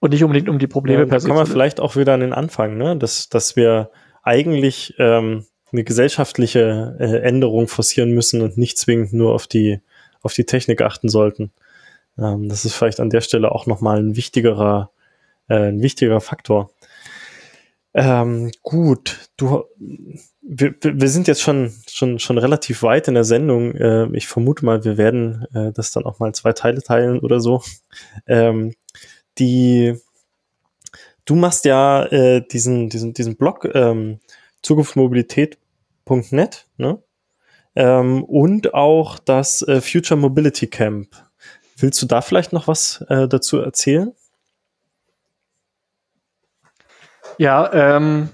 Und 0.00 0.12
nicht 0.12 0.24
unbedingt 0.24 0.48
um 0.48 0.58
die 0.58 0.66
Probleme 0.66 1.02
ja, 1.02 1.06
per 1.06 1.20
se. 1.20 1.28
Kommen 1.28 1.38
wir 1.38 1.46
vielleicht 1.46 1.78
auch 1.78 1.94
wieder 1.94 2.14
an 2.14 2.20
den 2.20 2.32
Anfang, 2.32 2.76
ne? 2.76 2.96
dass, 2.96 3.28
dass 3.28 3.54
wir 3.54 3.92
eigentlich 4.24 4.94
ähm, 4.98 5.46
eine 5.70 5.84
gesellschaftliche 5.84 6.96
äh, 6.98 7.20
Änderung 7.20 7.68
forcieren 7.68 8.10
müssen 8.10 8.42
und 8.42 8.58
nicht 8.58 8.78
zwingend 8.78 9.12
nur 9.12 9.32
auf 9.32 9.46
die, 9.46 9.80
auf 10.22 10.32
die 10.32 10.44
Technik 10.44 10.82
achten 10.82 11.08
sollten. 11.08 11.52
Ähm, 12.18 12.48
das 12.48 12.64
ist 12.64 12.74
vielleicht 12.74 12.98
an 12.98 13.10
der 13.10 13.20
Stelle 13.20 13.52
auch 13.52 13.66
nochmal 13.66 13.98
ein 13.98 14.16
wichtigerer, 14.16 14.90
äh, 15.48 15.68
ein 15.68 15.82
wichtigerer 15.82 16.20
Faktor. 16.20 16.72
Ähm, 17.98 18.50
gut, 18.62 19.30
du, 19.38 19.64
wir, 20.42 20.74
wir 20.82 21.08
sind 21.08 21.28
jetzt 21.28 21.40
schon, 21.40 21.72
schon, 21.88 22.18
schon 22.18 22.36
relativ 22.36 22.82
weit 22.82 23.08
in 23.08 23.14
der 23.14 23.24
Sendung. 23.24 23.74
Äh, 23.74 24.14
ich 24.14 24.28
vermute 24.28 24.66
mal, 24.66 24.84
wir 24.84 24.98
werden 24.98 25.46
äh, 25.54 25.72
das 25.72 25.92
dann 25.92 26.04
auch 26.04 26.18
mal 26.18 26.34
zwei 26.34 26.52
Teile 26.52 26.82
teilen 26.82 27.20
oder 27.20 27.40
so. 27.40 27.62
Ähm, 28.26 28.74
die, 29.38 29.94
du 31.24 31.36
machst 31.36 31.64
ja 31.64 32.04
äh, 32.04 32.46
diesen, 32.46 32.90
diesen, 32.90 33.14
diesen 33.14 33.36
Blog 33.36 33.66
ähm, 33.72 34.20
zukunftsmobilität.net, 34.62 36.66
ne? 36.76 37.02
Ähm, 37.74 38.24
und 38.24 38.74
auch 38.74 39.18
das 39.18 39.62
äh, 39.62 39.80
Future 39.80 40.20
Mobility 40.20 40.66
Camp. 40.66 41.08
Willst 41.78 42.02
du 42.02 42.06
da 42.06 42.20
vielleicht 42.20 42.52
noch 42.52 42.68
was 42.68 43.02
äh, 43.08 43.26
dazu 43.26 43.58
erzählen? 43.58 44.12
Ja, 47.38 47.72
ähm, 47.72 48.30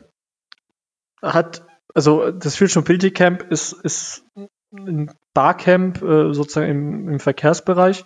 hat, 1.22 1.64
also 1.94 2.30
das 2.30 2.56
Future 2.56 2.80
Mobility 2.80 3.10
Camp 3.10 3.42
ist, 3.50 3.72
ist 3.72 4.24
ein 4.72 5.10
Barcamp 5.34 6.02
äh, 6.02 6.32
sozusagen 6.32 6.68
im, 6.70 7.08
im 7.08 7.20
Verkehrsbereich, 7.20 8.04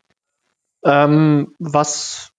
ähm, 0.85 1.55
was 1.59 2.31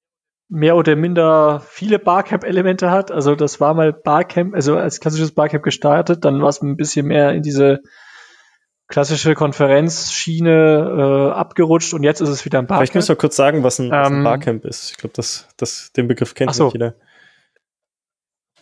mehr 0.49 0.75
oder 0.77 0.95
minder 0.95 1.61
viele 1.67 1.99
Barcamp-Elemente 1.99 2.89
hat. 2.89 3.11
Also 3.11 3.35
das 3.35 3.59
war 3.59 3.73
mal 3.73 3.91
Barcamp, 3.91 4.55
also 4.55 4.77
als 4.77 4.99
klassisches 4.99 5.33
Barcamp 5.33 5.63
gestartet, 5.63 6.23
dann 6.23 6.41
war 6.41 6.49
es 6.49 6.61
ein 6.61 6.77
bisschen 6.77 7.07
mehr 7.07 7.31
in 7.31 7.43
diese 7.43 7.81
klassische 8.87 9.35
Konferenzschiene 9.35 11.31
äh, 11.33 11.37
abgerutscht 11.37 11.93
und 11.93 12.03
jetzt 12.03 12.21
ist 12.21 12.29
es 12.29 12.45
wieder 12.45 12.59
ein 12.59 12.67
Barcamp. 12.67 12.79
Vielleicht 12.79 12.95
müssen 12.95 13.09
wir 13.09 13.15
kurz 13.17 13.35
sagen, 13.35 13.63
was 13.63 13.79
ein, 13.79 13.91
was 13.91 14.07
ein 14.07 14.17
ähm, 14.17 14.23
Barcamp 14.23 14.65
ist. 14.65 14.91
Ich 14.91 14.97
glaube, 14.97 15.13
das, 15.13 15.49
das, 15.57 15.91
den 15.91 16.07
Begriff 16.07 16.33
kennt 16.35 16.55
so. 16.55 16.65
nicht 16.65 16.73
jeder. 16.73 16.95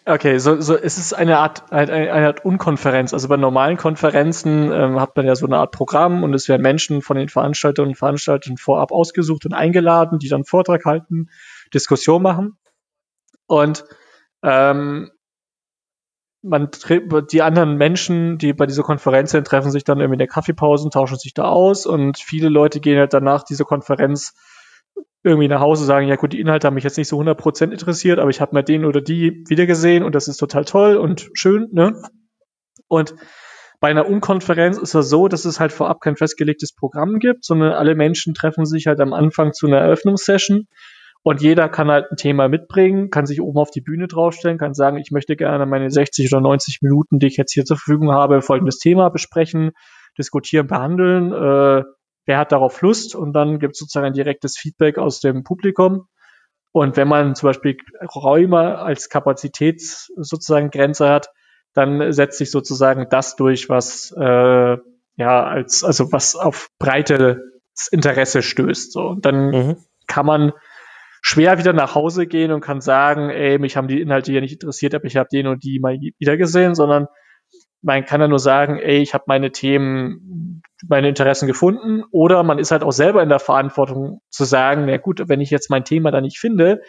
Okay, 0.07 0.37
so, 0.37 0.61
so 0.61 0.75
es 0.75 0.99
ist 0.99 1.13
eine 1.13 1.39
Art, 1.39 1.71
eine, 1.71 1.91
eine 1.91 2.27
Art 2.27 2.45
Unkonferenz. 2.45 3.11
Also 3.11 3.27
bei 3.27 3.37
normalen 3.37 3.75
Konferenzen 3.75 4.71
ähm, 4.71 4.99
hat 4.99 5.15
man 5.15 5.25
ja 5.25 5.35
so 5.35 5.47
eine 5.47 5.57
Art 5.57 5.71
Programm 5.71 6.21
und 6.23 6.35
es 6.35 6.47
werden 6.47 6.61
Menschen 6.61 7.01
von 7.01 7.17
den 7.17 7.27
Veranstaltern 7.27 7.87
und 7.87 7.95
Veranstaltern 7.95 8.57
vorab 8.57 8.91
ausgesucht 8.91 9.47
und 9.47 9.53
eingeladen, 9.53 10.19
die 10.19 10.29
dann 10.29 10.43
Vortrag 10.43 10.85
halten 10.85 11.29
Diskussion 11.73 12.21
machen. 12.21 12.55
Und 13.47 13.85
ähm, 14.43 15.09
man 16.43 16.69
die 17.31 17.41
anderen 17.41 17.75
Menschen, 17.75 18.37
die 18.37 18.53
bei 18.53 18.67
dieser 18.67 18.83
Konferenz 18.83 19.31
sind, 19.31 19.47
treffen 19.47 19.71
sich 19.71 19.83
dann 19.83 19.99
irgendwie 19.99 20.15
in 20.15 20.19
der 20.19 20.27
Kaffeepause 20.27 20.85
und 20.85 20.93
tauschen 20.93 21.17
sich 21.17 21.33
da 21.33 21.45
aus 21.45 21.87
und 21.87 22.19
viele 22.19 22.49
Leute 22.49 22.79
gehen 22.79 22.99
halt 22.99 23.13
danach 23.13 23.41
diese 23.41 23.63
Konferenz 23.63 24.35
irgendwie 25.23 25.47
nach 25.47 25.59
Hause 25.59 25.85
sagen, 25.85 26.07
ja 26.07 26.15
gut, 26.15 26.33
die 26.33 26.39
Inhalte 26.39 26.67
haben 26.67 26.75
mich 26.75 26.83
jetzt 26.83 26.97
nicht 26.97 27.07
so 27.07 27.19
100% 27.19 27.71
interessiert, 27.71 28.19
aber 28.19 28.29
ich 28.29 28.41
habe 28.41 28.53
mal 28.53 28.61
den 28.61 28.85
oder 28.85 29.01
die 29.01 29.43
wiedergesehen 29.47 30.03
und 30.03 30.13
das 30.13 30.27
ist 30.27 30.37
total 30.37 30.65
toll 30.65 30.97
und 30.97 31.29
schön, 31.33 31.67
ne? 31.71 31.99
Und 32.87 33.15
bei 33.79 33.89
einer 33.89 34.07
Unkonferenz 34.07 34.77
ist 34.77 34.93
es 34.93 35.09
so, 35.09 35.27
dass 35.27 35.45
es 35.45 35.59
halt 35.59 35.71
vorab 35.71 35.99
kein 35.99 36.15
festgelegtes 36.15 36.73
Programm 36.73 37.19
gibt, 37.19 37.43
sondern 37.43 37.73
alle 37.73 37.95
Menschen 37.95 38.33
treffen 38.33 38.65
sich 38.65 38.87
halt 38.87 38.99
am 38.99 39.13
Anfang 39.13 39.53
zu 39.53 39.67
einer 39.67 39.77
Eröffnungssession 39.77 40.67
und 41.27 41.41
jeder 41.41 41.69
kann 41.69 41.89
halt 41.89 42.11
ein 42.11 42.17
Thema 42.17 42.47
mitbringen, 42.47 43.09
kann 43.09 43.25
sich 43.25 43.41
oben 43.41 43.57
auf 43.57 43.71
die 43.71 43.81
Bühne 43.81 44.07
draufstellen, 44.07 44.59
kann 44.59 44.75
sagen, 44.75 44.97
ich 44.97 45.09
möchte 45.09 45.35
gerne 45.35 45.65
meine 45.65 45.89
60 45.89 46.31
oder 46.31 46.39
90 46.39 46.83
Minuten, 46.83 47.17
die 47.17 47.25
ich 47.25 47.35
jetzt 47.35 47.51
hier 47.51 47.65
zur 47.65 47.77
Verfügung 47.77 48.11
habe, 48.11 48.43
folgendes 48.43 48.77
Thema 48.77 49.09
besprechen, 49.09 49.71
diskutieren, 50.19 50.67
behandeln. 50.67 51.31
Äh, 51.33 51.83
wer 52.25 52.37
hat 52.37 52.51
darauf 52.51 52.81
Lust? 52.81 53.15
Und 53.15 53.33
dann 53.33 53.59
gibt 53.59 53.73
es 53.73 53.79
sozusagen 53.79 54.07
ein 54.07 54.13
direktes 54.13 54.57
Feedback 54.57 54.97
aus 54.97 55.19
dem 55.19 55.43
Publikum. 55.43 56.07
Und 56.71 56.97
wenn 56.97 57.07
man 57.07 57.35
zum 57.35 57.47
Beispiel 57.47 57.77
Räume 58.13 58.79
als 58.79 59.09
Kapazität 59.09 59.81
sozusagen 59.81 60.71
Grenze 60.71 61.09
hat, 61.09 61.29
dann 61.73 62.11
setzt 62.11 62.37
sich 62.37 62.51
sozusagen 62.51 63.07
das 63.09 63.35
durch, 63.35 63.69
was 63.69 64.13
äh, 64.17 64.77
ja 65.17 65.43
als 65.43 65.83
also 65.83 66.11
was 66.11 66.35
auf 66.35 66.69
breites 66.79 67.37
Interesse 67.91 68.41
stößt. 68.41 68.91
So 68.91 69.07
und 69.07 69.25
dann 69.25 69.49
mhm. 69.51 69.77
kann 70.07 70.25
man 70.25 70.53
schwer 71.21 71.57
wieder 71.57 71.73
nach 71.73 71.95
Hause 71.95 72.27
gehen 72.27 72.51
und 72.51 72.61
kann 72.61 72.81
sagen, 72.81 73.29
ey, 73.29 73.57
mich 73.57 73.77
haben 73.77 73.87
die 73.87 74.01
Inhalte 74.01 74.31
hier 74.31 74.41
nicht 74.41 74.53
interessiert, 74.53 74.93
aber 74.93 75.05
ich 75.05 75.17
habe 75.17 75.29
den 75.31 75.47
und 75.47 75.63
die 75.63 75.79
mal 75.79 75.97
wieder 76.19 76.37
gesehen, 76.37 76.75
sondern 76.75 77.07
man 77.85 78.03
kann 78.03 78.19
ja 78.19 78.27
nur 78.27 78.39
sagen, 78.39 78.79
ey, 78.79 78.97
ich 78.97 79.13
habe 79.13 79.25
meine 79.27 79.51
Themen, 79.51 80.63
meine 80.87 81.07
Interessen 81.07 81.45
gefunden. 81.45 82.03
Oder 82.11 82.41
man 82.41 82.57
ist 82.57 82.71
halt 82.71 82.83
auch 82.83 82.91
selber 82.91 83.21
in 83.21 83.29
der 83.29 83.39
Verantwortung 83.39 84.21
zu 84.29 84.43
sagen, 84.43 84.85
na 84.87 84.97
gut, 84.97 85.21
wenn 85.27 85.39
ich 85.39 85.51
jetzt 85.51 85.69
mein 85.69 85.85
Thema 85.85 86.09
da 86.09 86.19
nicht 86.19 86.39
finde, 86.39 86.81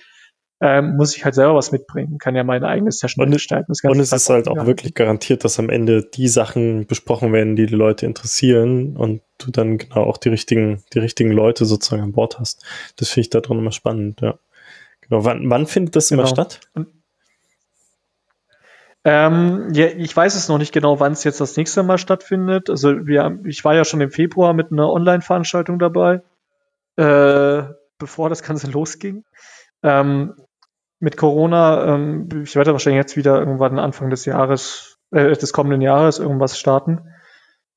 ähm, 0.63 0.97
muss 0.97 1.15
ich 1.15 1.23
halt 1.23 1.35
selber 1.35 1.55
was 1.55 1.71
mitbringen, 1.71 2.17
kann 2.17 2.35
ja 2.35 2.43
meine 2.43 2.67
eigene 2.67 2.91
Session 2.91 3.31
gestalten. 3.31 3.75
und 3.85 4.01
es 4.01 4.11
ist 4.11 4.31
halt 4.31 4.49
auch 4.49 4.57
ja. 4.57 4.67
wirklich 4.67 4.95
garantiert, 4.95 5.45
dass 5.45 5.59
am 5.59 5.69
Ende 5.69 6.03
die 6.03 6.29
Sachen 6.29 6.87
besprochen 6.87 7.31
werden, 7.35 7.57
die 7.57 7.67
die 7.67 7.75
Leute 7.75 8.07
interessieren 8.07 8.97
und 8.97 9.21
du 9.37 9.51
dann 9.51 9.77
genau 9.77 10.05
auch 10.05 10.17
die 10.17 10.31
richtigen, 10.31 10.83
die 10.95 11.01
richtigen 11.01 11.31
Leute 11.31 11.67
sozusagen 11.67 12.03
an 12.03 12.13
Bord 12.13 12.39
hast. 12.39 12.65
Das 12.97 13.11
finde 13.11 13.21
ich 13.21 13.31
da 13.31 13.41
drin 13.41 13.59
immer 13.59 13.73
spannend, 13.73 14.23
ja. 14.23 14.39
Genau. 15.03 15.27
Wann, 15.27 15.51
wann 15.51 15.67
findet 15.67 15.95
das 15.95 16.09
genau. 16.09 16.23
immer 16.23 16.29
statt? 16.31 16.61
Und, 16.73 16.89
ähm, 19.07 19.69
ja, 19.73 19.87
ich 19.87 20.17
weiß 20.17 20.35
es 20.35 20.49
noch 20.49 20.59
nicht 20.59 20.73
genau, 20.73 20.99
wann 20.99 21.13
es 21.13 21.23
jetzt 21.23 21.41
das 21.41 21.57
nächste 21.57 21.85
Mal 21.85 21.97
stattfindet. 21.97 22.69
Also 22.69 23.07
wir, 23.07 23.39
ich 23.45 23.65
war 23.65 23.73
ja 23.73 23.85
schon 23.85 24.01
im 24.01 24.11
Februar 24.11 24.53
mit 24.53 24.73
einer 24.73 24.91
Online-Veranstaltung 24.91 25.79
dabei, 25.79 26.23
äh, 26.97 27.63
bevor 27.99 28.29
das 28.29 28.43
Ganze 28.43 28.67
losging. 28.73 29.23
Ähm, 29.85 30.35
mit 30.99 31.17
Corona, 31.17 31.95
ähm, 31.95 32.29
ich 32.43 32.57
werde 32.57 32.73
wahrscheinlich 32.73 33.01
jetzt 33.01 33.17
wieder 33.17 33.39
irgendwann 33.39 33.79
Anfang 33.79 34.11
des 34.11 34.25
Jahres, 34.25 34.99
äh, 35.13 35.37
des 35.37 35.53
kommenden 35.53 35.83
Jahres 35.83 36.19
irgendwas 36.19 36.59
starten. 36.59 37.13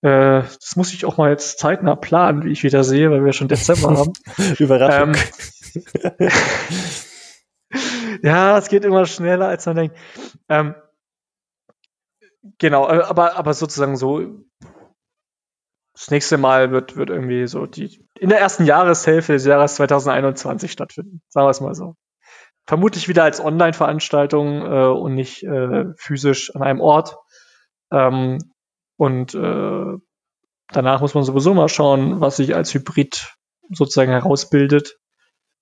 Äh, 0.02 0.42
das 0.42 0.76
muss 0.78 0.94
ich 0.94 1.06
auch 1.06 1.18
mal 1.18 1.30
jetzt 1.30 1.60
zeitnah 1.60 1.96
planen, 1.96 2.44
wie 2.44 2.52
ich 2.52 2.64
wieder 2.64 2.84
sehe, 2.84 3.12
weil 3.12 3.24
wir 3.24 3.34
schon 3.34 3.50
Dezember 3.50 3.96
haben. 3.96 4.14
Überraschung. 4.58 5.14
Ähm, 5.78 6.30
ja, 8.24 8.58
es 8.58 8.68
geht 8.68 8.84
immer 8.84 9.06
schneller, 9.06 9.50
als 9.50 9.68
man 9.68 9.76
denkt. 9.76 9.96
Genau, 12.58 12.88
äh, 12.88 13.02
aber, 13.02 13.36
aber 13.36 13.54
sozusagen 13.54 13.98
so, 13.98 14.44
das 15.94 16.12
nächste 16.12 16.38
Mal 16.38 16.72
wird, 16.72 16.96
wird 16.96 17.10
irgendwie 17.10 17.48
so 17.48 17.66
die, 17.66 18.06
in 18.18 18.30
der 18.30 18.40
ersten 18.40 18.66
Jahreshälfte 18.66 19.34
des 19.34 19.46
Jahres 19.46 19.76
2021 19.76 20.72
stattfinden. 20.72 21.22
Sagen 21.28 21.46
wir 21.46 21.52
es 21.52 21.62
mal 21.62 21.76
so. 21.76 21.96
Vermutlich 22.66 23.10
wieder 23.10 23.24
als 23.24 23.44
Online-Veranstaltung 23.44 24.62
äh, 24.62 24.86
und 24.86 25.16
nicht 25.16 25.44
äh, 25.44 25.86
physisch 25.98 26.56
an 26.56 26.62
einem 26.62 26.82
Ort. 26.82 27.18
Ähm, 27.92 28.38
und 28.96 29.34
äh, 29.34 29.98
danach 30.72 31.02
muss 31.02 31.16
man 31.16 31.24
sowieso 31.24 31.54
mal 31.54 31.70
schauen, 31.70 32.22
was 32.22 32.38
sich 32.38 32.56
als 32.56 32.74
Hybrid 32.74 33.36
sozusagen 33.72 34.12
herausbildet. 34.12 35.00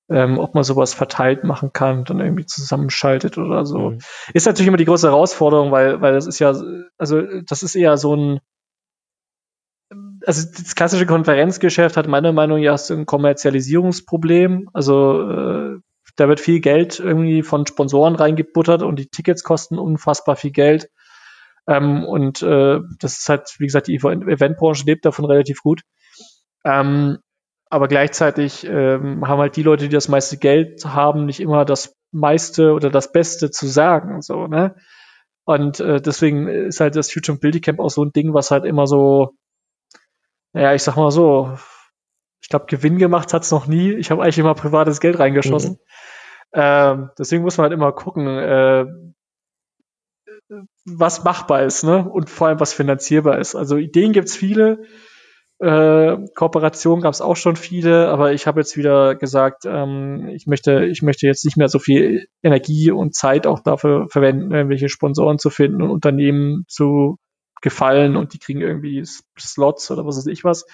Ähm, 0.10 0.38
ob 0.40 0.56
man 0.56 0.64
sowas 0.64 0.94
verteilt 0.94 1.44
machen 1.44 1.74
kann, 1.74 2.06
dann 2.06 2.22
irgendwie 2.22 2.46
zusammenschaltet 2.46 3.38
oder 3.38 3.66
so. 3.66 3.92
Mhm. 3.92 4.00
Ist 4.34 4.46
natürlich 4.46 4.68
immer 4.68 4.78
die 4.78 4.86
große 4.86 5.08
Herausforderung, 5.08 5.72
weil, 5.72 6.00
weil 6.00 6.14
das 6.14 6.28
ist 6.28 6.40
ja, 6.40 6.56
also 6.98 7.22
das 7.46 7.62
ist 7.62 7.76
eher 7.76 7.98
so 7.98 8.16
ein, 8.16 8.40
also 10.26 10.48
das 10.50 10.76
klassische 10.76 11.06
Konferenzgeschäft 11.06 11.98
hat 11.98 12.08
meiner 12.08 12.32
Meinung 12.32 12.62
nach 12.62 12.78
so 12.78 12.94
ein 12.94 13.06
Kommerzialisierungsproblem. 13.06 14.70
Also 14.74 15.30
äh, 15.30 15.80
da 16.16 16.28
wird 16.28 16.40
viel 16.40 16.60
Geld 16.60 17.00
irgendwie 17.00 17.44
von 17.44 17.66
Sponsoren 17.68 18.16
reingebuttert 18.16 18.84
und 18.84 18.98
die 18.98 19.08
Tickets 19.08 19.44
kosten 19.44 19.78
unfassbar 19.78 20.36
viel 20.36 20.52
Geld. 20.52 20.90
Ähm, 21.68 22.04
und 22.06 22.42
äh, 22.42 22.80
das 23.00 23.20
ist 23.20 23.30
halt, 23.30 23.56
wie 23.60 23.66
gesagt, 23.66 23.88
die 23.88 23.96
Eventbranche 23.96 24.86
lebt 24.86 25.06
davon 25.06 25.26
relativ 25.26 25.62
gut. 25.62 25.82
Ähm, 26.64 27.20
aber 27.70 27.88
gleichzeitig 27.88 28.66
ähm, 28.66 29.28
haben 29.28 29.40
halt 29.40 29.56
die 29.56 29.64
Leute, 29.64 29.86
die 29.86 29.96
das 29.96 30.08
meiste 30.08 30.38
Geld 30.38 30.86
haben, 30.86 31.26
nicht 31.26 31.40
immer 31.40 31.66
das 31.66 31.96
meiste 32.12 32.74
oder 32.74 32.90
das 32.90 33.12
Beste 33.12 33.52
zu 33.52 33.68
sagen. 33.68 34.22
So, 34.22 34.48
ne? 34.48 34.76
Und 35.46 35.80
äh, 35.80 36.02
deswegen 36.02 36.48
ist 36.48 36.80
halt 36.80 36.96
das 36.96 37.12
Future 37.12 37.38
Building 37.38 37.62
Camp 37.62 37.80
auch 37.80 37.90
so 37.90 38.04
ein 38.04 38.12
Ding, 38.12 38.34
was 38.34 38.52
halt 38.52 38.66
immer 38.66 38.88
so, 38.88 39.34
naja, 40.54 40.74
ich 40.74 40.84
sag 40.84 40.96
mal 40.96 41.12
so, 41.12 41.58
ich 42.42 42.50
glaube, 42.50 42.66
Gewinn 42.68 42.98
gemacht 42.98 43.34
hat's 43.34 43.52
noch 43.52 43.68
nie. 43.68 43.94
Ich 43.94 44.12
habe 44.12 44.22
eigentlich 44.22 44.40
immer 44.40 44.56
privates 44.56 45.00
Geld 45.00 45.20
reingeschossen. 45.20 45.74
Mhm. 45.74 45.80
Ähm, 46.54 47.10
deswegen 47.18 47.44
muss 47.44 47.58
man 47.58 47.64
halt 47.66 47.74
immer 47.74 47.92
gucken, 47.92 48.28
äh, 48.28 48.86
was 50.86 51.24
machbar 51.24 51.64
ist, 51.64 51.84
ne? 51.84 52.08
Und 52.10 52.30
vor 52.30 52.48
allem 52.48 52.60
was 52.60 52.74
finanzierbar 52.74 53.40
ist. 53.40 53.56
Also 53.56 53.78
Ideen 53.78 54.14
gibt's 54.14 54.36
viele, 54.36 54.84
äh, 55.60 56.18
Kooperationen 56.36 57.02
gab's 57.02 57.22
auch 57.22 57.36
schon 57.36 57.56
viele, 57.56 58.10
aber 58.10 58.34
ich 58.34 58.46
habe 58.46 58.60
jetzt 58.60 58.78
wieder 58.78 59.16
gesagt, 59.16 59.64
ähm, 59.66 60.30
ich 60.30 60.46
möchte, 60.46 60.86
ich 60.86 61.02
möchte 61.02 61.26
jetzt 61.26 61.46
nicht 61.46 61.58
mehr 61.58 61.68
so 61.68 61.80
viel 61.80 62.28
Energie 62.44 62.92
und 62.92 63.16
Zeit 63.16 63.48
auch 63.48 63.60
dafür 63.60 64.08
verwenden, 64.10 64.52
irgendwelche 64.52 64.90
Sponsoren 64.90 65.40
zu 65.40 65.50
finden 65.50 65.82
und 65.82 65.90
Unternehmen 65.90 66.66
zu 66.68 67.18
gefallen 67.62 68.16
und 68.16 68.34
die 68.34 68.40
kriegen 68.40 68.62
irgendwie 68.62 69.04
Slots 69.40 69.90
oder 69.90 70.06
was 70.06 70.18
weiß 70.18 70.28
ich 70.28 70.44
was, 70.44 70.66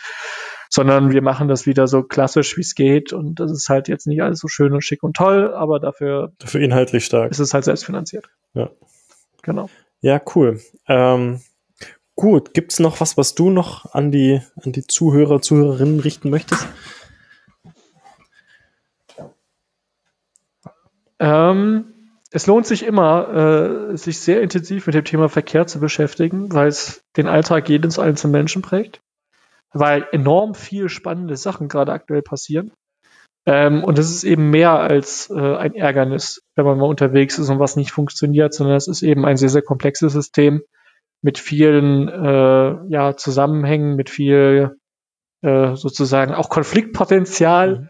sondern 0.69 1.11
wir 1.11 1.21
machen 1.21 1.47
das 1.47 1.65
wieder 1.65 1.87
so 1.87 2.03
klassisch, 2.03 2.57
wie 2.57 2.61
es 2.61 2.75
geht 2.75 3.13
und 3.13 3.39
das 3.39 3.51
ist 3.51 3.69
halt 3.69 3.87
jetzt 3.87 4.05
nicht 4.05 4.21
alles 4.21 4.39
so 4.39 4.49
schön 4.49 4.73
und 4.73 4.83
schick 4.83 5.01
und 5.01 5.15
toll, 5.15 5.53
aber 5.53 5.79
dafür, 5.79 6.33
dafür 6.39 6.59
inhaltlich 6.59 7.05
stark. 7.05 7.31
Ist 7.31 7.39
es 7.39 7.53
halt 7.53 7.63
selbstfinanziert. 7.63 8.29
Ja. 8.53 8.69
Genau. 9.43 9.69
Ja, 10.01 10.21
cool. 10.35 10.59
Ähm, 10.87 11.39
gut, 12.15 12.53
gibt's 12.53 12.79
noch 12.79 12.99
was, 13.01 13.17
was 13.17 13.35
du 13.35 13.49
noch 13.49 13.93
an 13.93 14.11
die, 14.11 14.41
an 14.61 14.71
die 14.71 14.85
Zuhörer, 14.85 15.41
Zuhörerinnen 15.41 15.99
richten 15.99 16.29
möchtest? 16.29 16.67
Ähm, 21.19 21.93
es 22.31 22.47
lohnt 22.47 22.65
sich 22.65 22.83
immer, 22.83 23.91
äh, 23.91 23.97
sich 23.97 24.19
sehr 24.19 24.41
intensiv 24.41 24.87
mit 24.87 24.95
dem 24.95 25.05
Thema 25.05 25.29
Verkehr 25.29 25.67
zu 25.67 25.79
beschäftigen, 25.79 26.51
weil 26.51 26.67
es 26.67 27.03
den 27.15 27.27
Alltag 27.27 27.69
jedes 27.69 27.99
einzelnen 27.99 28.31
Menschen 28.31 28.61
prägt, 28.61 29.01
weil 29.71 30.07
enorm 30.11 30.55
viele 30.55 30.89
spannende 30.89 31.37
Sachen 31.37 31.67
gerade 31.67 31.93
aktuell 31.93 32.23
passieren. 32.23 32.71
Ähm, 33.45 33.83
und 33.83 33.99
es 33.99 34.09
ist 34.09 34.23
eben 34.23 34.49
mehr 34.49 34.71
als 34.71 35.29
äh, 35.29 35.55
ein 35.55 35.75
Ärgernis, 35.75 36.41
wenn 36.55 36.65
man 36.65 36.77
mal 36.77 36.87
unterwegs 36.87 37.37
ist 37.37 37.49
und 37.49 37.59
was 37.59 37.75
nicht 37.75 37.91
funktioniert, 37.91 38.53
sondern 38.53 38.77
es 38.77 38.87
ist 38.87 39.01
eben 39.01 39.25
ein 39.25 39.37
sehr, 39.37 39.49
sehr 39.49 39.61
komplexes 39.61 40.13
System 40.13 40.63
mit 41.23 41.39
vielen 41.39 42.09
äh, 42.09 42.75
ja, 42.89 43.15
Zusammenhängen, 43.15 43.95
mit 43.95 44.09
viel 44.09 44.77
äh, 45.41 45.75
sozusagen 45.75 46.33
auch 46.33 46.49
Konfliktpotenzial. 46.49 47.79
Mhm. 47.79 47.89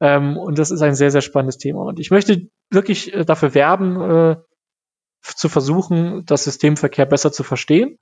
Ähm, 0.00 0.36
und 0.36 0.58
das 0.58 0.70
ist 0.70 0.82
ein 0.82 0.94
sehr, 0.94 1.10
sehr 1.10 1.22
spannendes 1.22 1.58
Thema. 1.58 1.82
Und 1.82 1.98
ich 1.98 2.10
möchte 2.10 2.48
wirklich 2.70 3.12
äh, 3.12 3.24
dafür 3.24 3.54
werben, 3.54 4.00
äh, 4.00 4.36
zu 5.22 5.48
versuchen, 5.48 6.24
das 6.26 6.44
Systemverkehr 6.44 7.06
besser 7.06 7.32
zu 7.32 7.42
verstehen. 7.42 7.98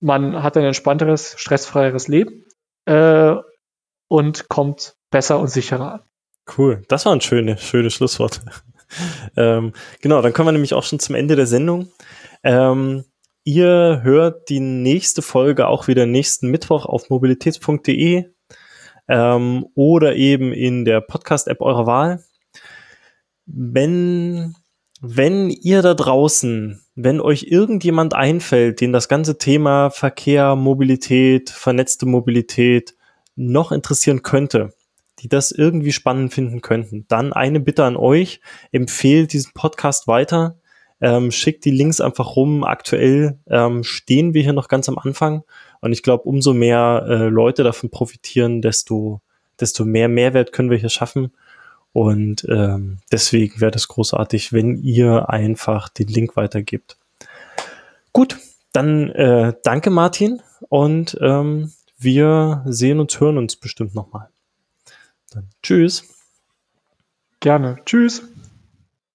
Man 0.00 0.42
hat 0.42 0.58
ein 0.58 0.64
entspannteres, 0.64 1.34
stressfreieres 1.38 2.08
Leben 2.08 2.44
äh, 2.84 3.34
und 4.08 4.48
kommt 4.48 4.94
besser 5.10 5.38
und 5.38 5.48
sicherer 5.48 5.92
an. 5.94 6.00
Cool, 6.58 6.82
das 6.88 7.06
war 7.06 7.12
ein 7.12 7.22
schönes, 7.22 7.62
schönes 7.62 7.94
Schlusswort. 7.94 8.42
ähm, 9.36 9.72
genau, 10.02 10.20
dann 10.20 10.34
kommen 10.34 10.48
wir 10.48 10.52
nämlich 10.52 10.74
auch 10.74 10.84
schon 10.84 11.00
zum 11.00 11.14
Ende 11.14 11.34
der 11.34 11.46
Sendung. 11.46 11.90
Ähm, 12.42 13.04
ihr 13.46 14.00
hört 14.02 14.48
die 14.48 14.58
nächste 14.58 15.22
Folge 15.22 15.68
auch 15.68 15.86
wieder 15.86 16.04
nächsten 16.04 16.50
Mittwoch 16.50 16.84
auf 16.84 17.10
mobilitäts.de 17.10 18.24
ähm, 19.08 19.66
oder 19.74 20.16
eben 20.16 20.52
in 20.52 20.84
der 20.84 21.00
Podcast-App 21.00 21.60
eurer 21.60 21.86
Wahl. 21.86 22.24
Wenn, 23.46 24.56
wenn 25.00 25.50
ihr 25.50 25.80
da 25.82 25.94
draußen, 25.94 26.82
wenn 26.96 27.20
euch 27.20 27.44
irgendjemand 27.44 28.14
einfällt, 28.14 28.80
den 28.80 28.92
das 28.92 29.08
ganze 29.08 29.38
Thema 29.38 29.90
Verkehr, 29.90 30.56
Mobilität, 30.56 31.48
vernetzte 31.50 32.04
Mobilität 32.04 32.96
noch 33.36 33.70
interessieren 33.70 34.22
könnte, 34.22 34.74
die 35.20 35.28
das 35.28 35.52
irgendwie 35.52 35.92
spannend 35.92 36.34
finden 36.34 36.62
könnten, 36.62 37.06
dann 37.06 37.32
eine 37.32 37.60
Bitte 37.60 37.84
an 37.84 37.96
euch, 37.96 38.40
empfehlt 38.72 39.32
diesen 39.32 39.52
Podcast 39.54 40.08
weiter, 40.08 40.58
ähm, 41.00 41.30
schickt 41.30 41.64
die 41.64 41.70
Links 41.70 42.00
einfach 42.00 42.36
rum. 42.36 42.64
Aktuell 42.64 43.38
ähm, 43.48 43.84
stehen 43.84 44.34
wir 44.34 44.42
hier 44.42 44.52
noch 44.52 44.68
ganz 44.68 44.88
am 44.88 44.98
Anfang 44.98 45.44
und 45.80 45.92
ich 45.92 46.02
glaube, 46.02 46.24
umso 46.24 46.52
mehr 46.52 47.04
äh, 47.08 47.28
Leute 47.28 47.62
davon 47.62 47.90
profitieren, 47.90 48.62
desto, 48.62 49.20
desto 49.60 49.84
mehr 49.84 50.08
Mehrwert 50.08 50.52
können 50.52 50.70
wir 50.70 50.78
hier 50.78 50.88
schaffen. 50.88 51.32
Und 51.92 52.46
ähm, 52.50 52.98
deswegen 53.10 53.60
wäre 53.60 53.70
das 53.70 53.88
großartig, 53.88 54.52
wenn 54.52 54.82
ihr 54.82 55.30
einfach 55.30 55.88
den 55.88 56.08
Link 56.08 56.36
weitergibt. 56.36 56.98
Gut, 58.12 58.38
dann 58.72 59.10
äh, 59.10 59.54
danke 59.62 59.90
Martin 59.90 60.42
und 60.68 61.16
ähm, 61.22 61.72
wir 61.98 62.62
sehen 62.66 63.00
uns, 63.00 63.18
hören 63.18 63.38
uns 63.38 63.56
bestimmt 63.56 63.94
nochmal. 63.94 64.28
Dann 65.30 65.48
tschüss. 65.62 66.04
Gerne. 67.40 67.78
Tschüss. 67.86 68.22